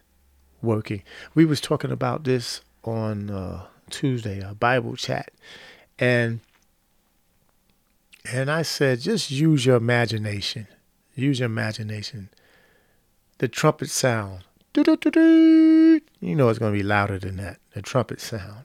working. 0.62 1.04
We 1.36 1.46
was 1.46 1.62
talking 1.62 1.92
about 1.92 2.24
this 2.24 2.62
on 2.84 3.30
uh, 3.30 3.68
Tuesday, 3.90 4.40
a 4.40 4.56
Bible 4.56 4.96
chat, 4.96 5.32
and 6.00 6.40
and 8.32 8.50
I 8.50 8.62
said, 8.62 9.02
just 9.02 9.32
use 9.32 9.66
your 9.66 9.76
imagination. 9.76 10.68
Use 11.14 11.40
your 11.40 11.48
imagination. 11.48 12.30
The 13.44 13.50
trumpet 13.50 13.90
sound. 13.90 14.46
You 14.74 14.86
know 16.22 16.48
it's 16.48 16.60
going 16.60 16.72
to 16.72 16.80
be 16.80 16.82
louder 16.82 17.20
than 17.20 17.36
that. 17.36 17.58
The 17.74 17.82
trumpet 17.82 18.22
sound. 18.22 18.64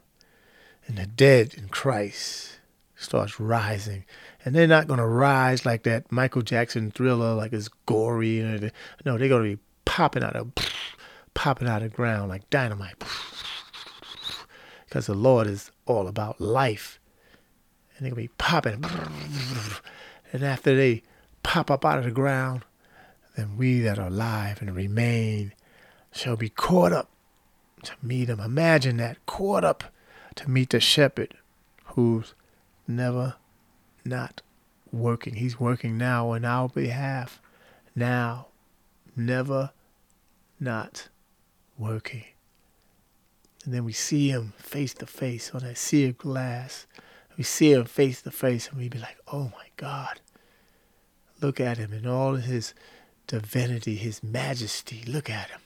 And 0.86 0.98
the 0.98 1.06
dead 1.06 1.54
in 1.54 1.66
Christ 1.68 2.60
starts 2.94 3.40
rising. 3.40 4.04
And 4.44 4.54
they're 4.54 4.68
not 4.68 4.86
going 4.86 5.00
to 5.00 5.04
rise 5.04 5.66
like 5.66 5.82
that 5.82 6.12
Michael 6.12 6.42
Jackson 6.42 6.92
thriller, 6.92 7.34
like 7.34 7.52
it's 7.52 7.68
gory. 7.86 8.38
No, 9.04 9.18
they're 9.18 9.28
going 9.28 9.50
to 9.50 9.56
be 9.56 9.62
popping 9.84 10.22
out 10.22 10.36
of 10.36 10.52
popping 11.34 11.66
out 11.66 11.82
of 11.82 11.90
the 11.90 11.96
ground 11.96 12.28
like 12.28 12.48
dynamite. 12.48 13.02
Because 14.84 15.06
the 15.06 15.14
Lord 15.14 15.48
is 15.48 15.72
all 15.86 16.06
about 16.06 16.40
life. 16.40 17.00
And 17.96 18.06
they're 18.06 18.14
going 18.14 18.28
to 18.28 18.32
be 18.32 18.34
popping. 18.38 18.84
And 20.32 20.44
after 20.44 20.76
they 20.76 21.02
pop 21.42 21.68
up 21.68 21.84
out 21.84 21.98
of 21.98 22.04
the 22.04 22.12
ground, 22.12 22.62
then 23.38 23.56
we 23.56 23.78
that 23.78 24.00
are 24.00 24.08
alive 24.08 24.60
and 24.60 24.74
remain 24.74 25.52
shall 26.10 26.34
be 26.34 26.48
caught 26.48 26.92
up 26.92 27.08
to 27.84 27.92
meet 28.02 28.28
him. 28.28 28.40
Imagine 28.40 28.96
that, 28.96 29.24
caught 29.26 29.62
up 29.62 29.84
to 30.34 30.50
meet 30.50 30.70
the 30.70 30.80
shepherd 30.80 31.34
who's 31.84 32.34
never 32.88 33.36
not 34.04 34.42
working. 34.90 35.34
He's 35.34 35.60
working 35.60 35.96
now 35.96 36.30
on 36.30 36.44
our 36.44 36.68
behalf. 36.68 37.40
Now, 37.94 38.48
never 39.14 39.70
not 40.58 41.08
working. 41.78 42.24
And 43.64 43.72
then 43.72 43.84
we 43.84 43.92
see 43.92 44.30
him 44.30 44.52
face 44.58 44.94
to 44.94 45.06
face 45.06 45.52
on 45.54 45.60
that 45.60 45.78
sea 45.78 46.08
of 46.08 46.18
glass. 46.18 46.88
We 47.36 47.44
see 47.44 47.70
him 47.70 47.84
face 47.84 48.20
to 48.22 48.32
face 48.32 48.68
and 48.68 48.78
we 48.78 48.88
be 48.88 48.98
like, 48.98 49.18
oh 49.32 49.44
my 49.44 49.68
God. 49.76 50.20
Look 51.40 51.60
at 51.60 51.78
him 51.78 51.92
in 51.92 52.04
all 52.04 52.34
his 52.34 52.74
divinity, 53.28 53.94
his 53.94 54.22
majesty. 54.22 55.04
Look 55.06 55.30
at 55.30 55.50
him. 55.50 55.60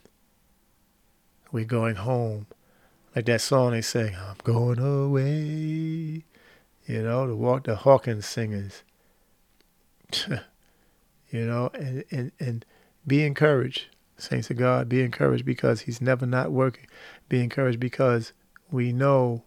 We're 1.51 1.65
going 1.65 1.97
home. 1.97 2.47
Like 3.17 3.25
that 3.27 3.41
song 3.41 3.71
they 3.71 3.81
sing, 3.81 4.15
I'm 4.15 4.37
going 4.43 4.79
away. 4.79 6.25
You 6.87 7.03
know, 7.03 7.27
the 7.27 7.37
walk 7.37 7.65
the 7.65 7.77
Hawkins 7.77 8.27
singers. 8.27 8.83
you 10.29 11.47
know, 11.47 11.71
and, 11.75 12.05
and, 12.11 12.33
and 12.39 12.65
be 13.07 13.25
encouraged. 13.25 13.87
Saints 14.19 14.51
of 14.51 14.57
God, 14.57 14.89
be 14.89 15.03
encouraged 15.03 15.45
because 15.45 15.83
He's 15.83 16.01
never 16.01 16.27
not 16.27 16.53
working. 16.53 16.87
Be 17.29 17.43
encouraged 17.43 17.81
because 17.81 18.33
we 18.71 18.93
know 18.93 19.45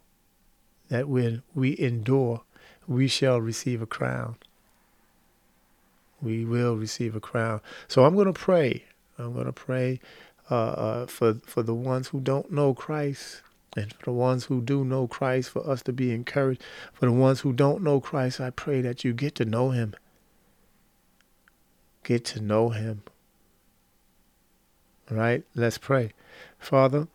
that 0.89 1.07
when 1.07 1.43
we 1.53 1.77
endure, 1.79 2.41
we 2.87 3.07
shall 3.07 3.39
receive 3.39 3.81
a 3.81 3.87
crown. 3.87 4.35
We 6.21 6.45
will 6.45 6.75
receive 6.75 7.15
a 7.15 7.19
crown. 7.19 7.61
So 7.87 8.05
I'm 8.05 8.15
going 8.15 8.27
to 8.27 8.33
pray. 8.33 8.85
I'm 9.17 9.33
going 9.33 9.45
to 9.45 9.53
pray 9.53 9.99
uh, 10.49 10.55
uh, 10.55 11.05
for 11.07 11.35
for 11.45 11.63
the 11.63 11.73
ones 11.73 12.09
who 12.09 12.19
don't 12.19 12.51
know 12.51 12.73
Christ, 12.73 13.41
and 13.75 13.91
for 13.93 14.05
the 14.05 14.11
ones 14.11 14.45
who 14.45 14.61
do 14.61 14.85
know 14.85 15.07
Christ, 15.07 15.49
for 15.49 15.67
us 15.69 15.81
to 15.83 15.93
be 15.93 16.11
encouraged. 16.11 16.63
For 16.93 17.05
the 17.05 17.11
ones 17.11 17.41
who 17.41 17.53
don't 17.53 17.81
know 17.83 17.99
Christ, 17.99 18.39
I 18.39 18.49
pray 18.49 18.81
that 18.81 19.03
you 19.03 19.13
get 19.13 19.35
to 19.35 19.45
know 19.45 19.71
Him. 19.71 19.95
Get 22.03 22.25
to 22.25 22.41
know 22.41 22.69
Him. 22.69 23.03
All 25.09 25.17
right, 25.17 25.43
let's 25.53 25.77
pray. 25.77 26.11
Father, 26.57 27.07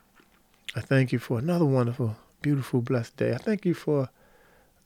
I 0.77 0.81
thank 0.81 1.13
you 1.13 1.19
for 1.19 1.39
another 1.39 1.65
wonderful, 1.65 2.17
beautiful, 2.41 2.81
blessed 2.81 3.17
day. 3.17 3.33
I 3.33 3.39
thank 3.39 3.65
you 3.65 3.75
for 3.75 4.11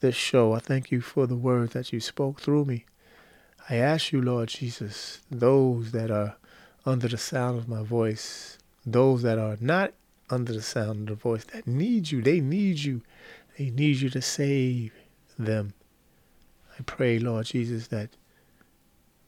this 0.00 0.14
show. 0.14 0.52
I 0.54 0.58
thank 0.58 0.90
you 0.90 1.00
for 1.00 1.26
the 1.26 1.36
words 1.36 1.74
that 1.74 1.92
you 1.92 2.00
spoke 2.00 2.40
through 2.40 2.64
me. 2.64 2.86
I 3.68 3.76
ask 3.76 4.12
you, 4.12 4.20
Lord 4.20 4.48
Jesus, 4.50 5.20
those 5.30 5.92
that 5.92 6.10
are 6.10 6.36
under 6.84 7.08
the 7.08 7.16
sound 7.16 7.58
of 7.58 7.68
my 7.68 7.82
voice, 7.82 8.58
those 8.84 9.22
that 9.22 9.38
are 9.38 9.56
not 9.60 9.94
under 10.28 10.52
the 10.52 10.62
sound 10.62 11.08
of 11.08 11.16
the 11.16 11.22
voice, 11.22 11.44
that 11.52 11.66
need 11.66 12.10
you, 12.10 12.20
they 12.20 12.40
need 12.40 12.78
you. 12.78 13.02
They 13.58 13.70
need 13.70 13.96
you 13.96 14.10
to 14.10 14.20
save 14.20 14.92
them. 15.38 15.74
I 16.78 16.82
pray, 16.82 17.18
Lord 17.18 17.46
Jesus, 17.46 17.88
that 17.88 18.10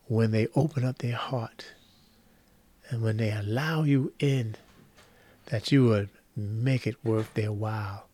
when 0.07 0.33
they 0.33 0.49
open 0.55 0.85
up 0.85 0.99
their 0.99 1.16
heart, 1.16 1.66
and 2.90 3.03
when 3.03 3.16
they 3.16 3.33
allow 3.33 3.83
you 3.83 4.12
in, 4.18 4.57
that 5.46 5.72
you 5.72 5.85
would 5.87 6.09
make 6.37 6.87
it 6.87 6.96
worth 7.05 7.33
their 7.35 7.53
while. 7.53 8.07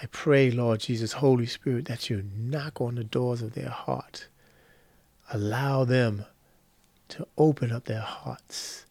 I 0.00 0.06
pray, 0.06 0.50
Lord 0.50 0.80
Jesus, 0.80 1.14
Holy 1.14 1.46
Spirit, 1.46 1.86
that 1.86 2.08
you 2.08 2.24
knock 2.34 2.80
on 2.80 2.94
the 2.94 3.04
doors 3.04 3.42
of 3.42 3.54
their 3.54 3.68
heart. 3.70 4.28
Allow 5.30 5.84
them 5.84 6.24
to 7.08 7.26
open 7.36 7.72
up 7.72 7.84
their 7.84 8.00
hearts 8.00 8.84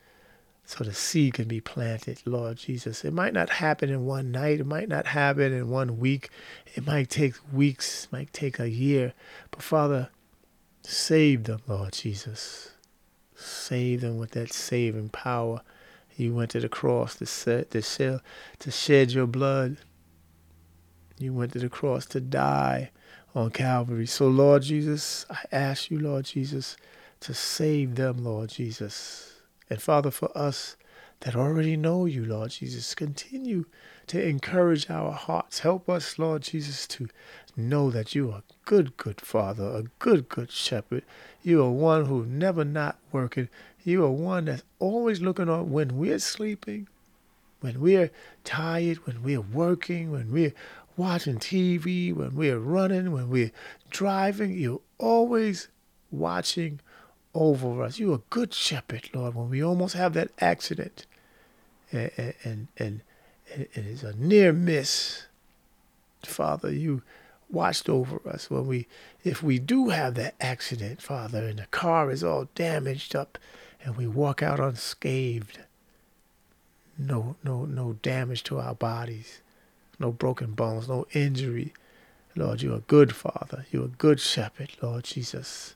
so 0.68 0.84
the 0.84 0.94
seed 0.94 1.36
can 1.36 1.48
be 1.48 1.62
planted, 1.62 2.22
Lord 2.26 2.58
Jesus. 2.58 3.06
It 3.06 3.14
might 3.14 3.34
not 3.34 3.50
happen 3.50 3.90
in 3.90 4.06
one 4.06 4.34
night, 4.34 4.60
it 4.60 4.66
might 4.66 4.90
not 4.90 5.08
happen 5.08 5.54
in 5.54 5.70
one 5.70 5.98
week, 5.98 6.30
it 6.76 6.86
might 6.86 7.10
take 7.10 7.36
weeks, 7.54 8.04
it 8.04 8.12
might 8.12 8.34
take 8.34 8.60
a 8.60 8.70
year. 8.70 9.14
But 9.50 9.62
Father, 9.62 10.10
save 10.84 11.46
them, 11.46 11.62
Lord 11.68 11.94
Jesus. 11.94 12.72
Save 13.34 14.02
them 14.02 14.18
with 14.18 14.32
that 14.32 14.52
saving 14.52 15.10
power. 15.10 15.62
You 16.18 16.34
went 16.34 16.52
to 16.52 16.60
the 16.60 16.68
cross 16.68 17.16
to, 17.16 17.26
set, 17.26 17.72
to, 17.72 17.82
shed, 17.82 18.20
to 18.60 18.70
shed 18.70 19.14
your 19.14 19.28
blood. 19.28 19.78
You 21.18 21.32
went 21.32 21.54
to 21.54 21.60
the 21.60 21.70
cross 21.70 22.06
to 22.08 22.20
die 22.20 22.92
on 23.38 23.52
Calvary. 23.52 24.08
So, 24.08 24.28
Lord 24.28 24.64
Jesus, 24.64 25.26
I 25.30 25.38
ask 25.52 25.92
you, 25.92 26.00
Lord 26.00 26.26
Jesus, 26.26 26.76
to 27.20 27.36
save 27.36 27.96
them, 27.96 28.24
Lord 28.24 28.50
Jesus. 28.50 29.36
And 29.70 29.80
Father, 29.80 30.10
for 30.10 30.36
us 30.36 30.76
that 31.20 31.36
already 31.36 31.78
know 31.78 32.06
you, 32.06 32.26
Lord 32.26 32.50
Jesus, 32.50 32.96
continue 32.96 33.66
to 34.08 34.24
encourage 34.24 34.90
our 34.90 35.12
hearts. 35.12 35.60
Help 35.60 35.88
us, 35.88 36.18
Lord 36.18 36.42
Jesus, 36.42 36.88
to 36.88 37.10
know 37.56 37.92
that 37.92 38.16
you 38.16 38.32
are 38.32 38.42
good, 38.66 38.98
good 38.98 39.22
Father, 39.22 39.66
a 39.66 39.84
good, 40.00 40.30
good 40.30 40.52
shepherd. 40.52 41.04
You 41.44 41.64
are 41.64 41.70
one 41.70 42.06
who 42.06 42.26
never 42.26 42.66
not 42.66 42.98
working. 43.12 43.50
You 43.84 44.04
are 44.04 44.12
one 44.12 44.46
that's 44.46 44.64
always 44.80 45.22
looking 45.22 45.48
on 45.48 45.72
when 45.72 45.98
we're 45.98 46.20
sleeping, 46.20 46.88
when 47.62 47.82
we're 47.82 48.10
tired, 48.44 49.06
when 49.06 49.22
we're 49.22 49.42
working, 49.42 50.12
when 50.12 50.32
we're 50.32 50.54
watching 50.98 51.38
TV, 51.38 52.14
when 52.14 52.36
we're 52.36 52.60
running, 52.60 53.12
when 53.12 53.30
we're 53.30 53.52
driving. 53.90 54.52
You're 54.52 54.82
always 54.98 55.70
watching 56.12 56.80
over 57.34 57.84
us. 57.84 58.00
You're 58.00 58.16
a 58.16 58.22
good 58.30 58.54
shepherd, 58.54 59.10
Lord. 59.14 59.36
When 59.36 59.50
we 59.50 59.64
almost 59.64 59.94
have 59.94 60.14
that 60.14 60.32
accident 60.42 61.06
and, 61.92 62.12
and, 62.44 62.68
and, 62.78 63.02
and 63.54 63.68
it's 63.74 64.04
a 64.04 64.14
near 64.18 64.52
miss, 64.52 65.28
Father, 66.24 66.72
you 66.72 67.04
watched 67.50 67.88
over 67.88 68.20
us 68.28 68.50
when 68.50 68.68
we 68.68 68.88
if 69.24 69.42
we 69.42 69.58
do 69.58 69.90
have 69.90 70.16
that 70.16 70.36
accident 70.42 71.02
father 71.02 71.46
and 71.46 71.60
the 71.60 71.66
car 71.68 72.12
is 72.12 72.24
all 72.24 72.50
damaged 72.56 73.16
up 73.16 73.38
and 73.84 73.96
we 73.96 74.06
walk 74.06 74.44
out 74.44 74.60
unscathed 74.60 75.60
no 76.98 77.38
no 77.44 77.64
no 77.64 77.94
damage 78.02 78.44
to 78.44 78.60
our 78.60 78.76
bodies 78.76 79.40
no 80.00 80.12
broken 80.12 80.54
bones 80.54 80.88
no 80.88 81.06
injury 81.14 81.74
lord 82.36 82.62
you're 82.62 82.78
a 82.78 82.82
good 82.82 83.16
father 83.16 83.66
you're 83.72 83.86
a 83.86 83.90
good 83.90 84.20
shepherd 84.20 84.70
lord 84.82 85.04
jesus 85.04 85.76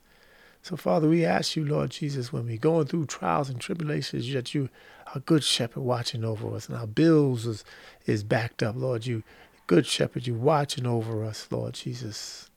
so 0.62 0.75
father 0.75 1.07
we 1.07 1.25
ask 1.25 1.55
you 1.55 1.65
lord 1.65 1.89
jesus 1.89 2.31
when 2.31 2.45
we're 2.45 2.57
going 2.57 2.86
through 2.86 3.05
trials 3.05 3.49
and 3.49 3.60
tribulations 3.60 4.31
that 4.34 4.53
you 4.53 4.69
are 5.07 5.17
a 5.17 5.19
good 5.21 5.43
shepherd 5.43 5.81
watching 5.81 6.23
over 6.23 6.53
us 6.55 6.67
and 6.67 6.77
our 6.77 6.88
bills 6.88 7.45
is 7.45 7.63
is 8.05 8.23
backed 8.23 8.62
up 8.62 8.75
lord 8.75 9.05
you 9.05 9.23
Good 9.71 9.88
shepherd, 9.88 10.27
you're 10.27 10.36
watching 10.36 10.86
over 10.86 11.23
us, 11.23 11.47
Lord 11.49 11.75
Jesus. 11.75 12.49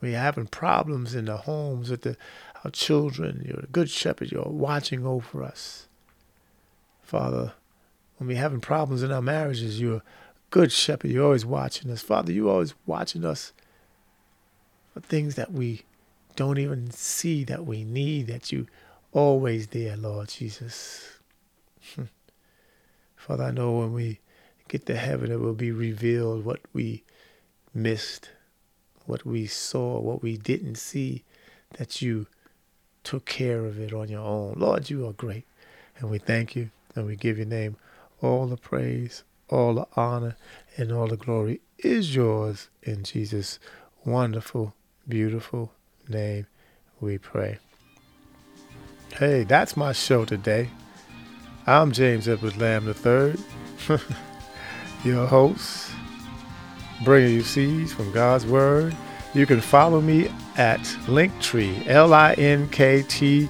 We're 0.00 0.18
having 0.18 0.46
problems 0.46 1.14
in 1.14 1.26
the 1.26 1.36
homes 1.36 1.90
with 1.90 2.00
the, 2.00 2.16
our 2.64 2.70
children. 2.70 3.44
You're 3.46 3.64
a 3.64 3.66
good 3.66 3.90
shepherd. 3.90 4.32
You're 4.32 4.44
watching 4.44 5.04
over 5.04 5.42
us. 5.42 5.86
Father, 7.02 7.52
when 8.16 8.26
we're 8.26 8.38
having 8.38 8.62
problems 8.62 9.02
in 9.02 9.12
our 9.12 9.20
marriages, 9.20 9.82
you're 9.82 10.00
good 10.52 10.70
shepherd. 10.70 11.10
You're 11.10 11.24
always 11.24 11.46
watching 11.46 11.90
us. 11.90 12.02
Father, 12.02 12.30
you're 12.30 12.50
always 12.50 12.74
watching 12.86 13.24
us 13.24 13.52
for 14.92 15.00
things 15.00 15.34
that 15.34 15.50
we 15.50 15.82
don't 16.36 16.58
even 16.58 16.90
see 16.90 17.42
that 17.44 17.66
we 17.66 17.82
need, 17.84 18.26
that 18.28 18.52
you 18.52 18.66
always 19.12 19.68
there, 19.68 19.96
Lord 19.96 20.28
Jesus. 20.28 21.18
Hmm. 21.94 22.04
Father, 23.16 23.44
I 23.44 23.50
know 23.50 23.72
when 23.72 23.92
we 23.92 24.20
get 24.68 24.86
to 24.86 24.96
heaven, 24.96 25.32
it 25.32 25.40
will 25.40 25.54
be 25.54 25.72
revealed 25.72 26.44
what 26.44 26.60
we 26.72 27.02
missed, 27.74 28.30
what 29.06 29.24
we 29.24 29.46
saw, 29.46 29.98
what 30.00 30.22
we 30.22 30.36
didn't 30.36 30.76
see, 30.76 31.24
that 31.78 32.02
you 32.02 32.26
took 33.04 33.24
care 33.24 33.64
of 33.64 33.80
it 33.80 33.92
on 33.92 34.08
your 34.08 34.20
own. 34.20 34.54
Lord, 34.58 34.90
you 34.90 35.06
are 35.06 35.12
great. 35.12 35.44
And 35.98 36.10
we 36.10 36.18
thank 36.18 36.54
you 36.54 36.70
and 36.94 37.06
we 37.06 37.16
give 37.16 37.38
your 37.38 37.46
name 37.46 37.76
all 38.20 38.46
the 38.46 38.56
praise, 38.56 39.24
all 39.52 39.74
the 39.74 39.86
honor, 39.94 40.34
and 40.78 40.90
all 40.90 41.06
the 41.06 41.16
glory 41.16 41.60
is 41.78 42.14
yours 42.14 42.70
in 42.82 43.04
Jesus' 43.04 43.58
wonderful, 44.04 44.74
beautiful 45.06 45.72
name 46.08 46.46
we 47.00 47.18
pray. 47.18 47.58
Hey, 49.18 49.44
that's 49.44 49.76
my 49.76 49.92
show 49.92 50.24
today. 50.24 50.70
I'm 51.66 51.92
James 51.92 52.26
Edward 52.28 52.56
Lamb 52.56 52.88
III, 52.88 53.34
your 55.04 55.26
host, 55.26 55.90
bringing 57.04 57.34
you 57.34 57.42
seeds 57.42 57.92
from 57.92 58.10
God's 58.10 58.46
Word. 58.46 58.96
You 59.34 59.44
can 59.44 59.60
follow 59.60 60.00
me 60.00 60.30
at 60.56 60.80
Linktree, 61.06 61.86
L-I-N-K-T-R 61.88 63.48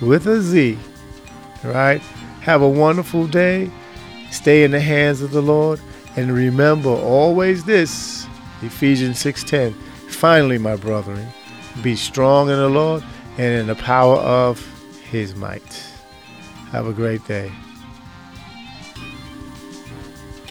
with 0.00 0.26
a 0.26 0.40
Z. 0.40 0.78
All 1.64 1.72
right? 1.72 2.00
Have 2.42 2.62
a 2.62 2.68
wonderful 2.68 3.26
day. 3.26 3.70
Stay 4.30 4.62
in 4.64 4.70
the 4.70 4.80
hands 4.80 5.22
of 5.22 5.32
the 5.32 5.42
Lord. 5.42 5.80
And 6.16 6.32
remember 6.32 6.90
always 6.90 7.64
this 7.64 8.26
Ephesians 8.62 9.18
6:10. 9.18 9.74
Finally, 10.08 10.58
my 10.58 10.76
brethren, 10.76 11.26
be 11.82 11.96
strong 11.96 12.50
in 12.50 12.56
the 12.56 12.68
Lord 12.68 13.04
and 13.38 13.54
in 13.54 13.66
the 13.66 13.74
power 13.74 14.16
of 14.16 14.64
his 15.10 15.34
might. 15.34 15.84
Have 16.70 16.86
a 16.86 16.92
great 16.92 17.24
day. 17.26 17.50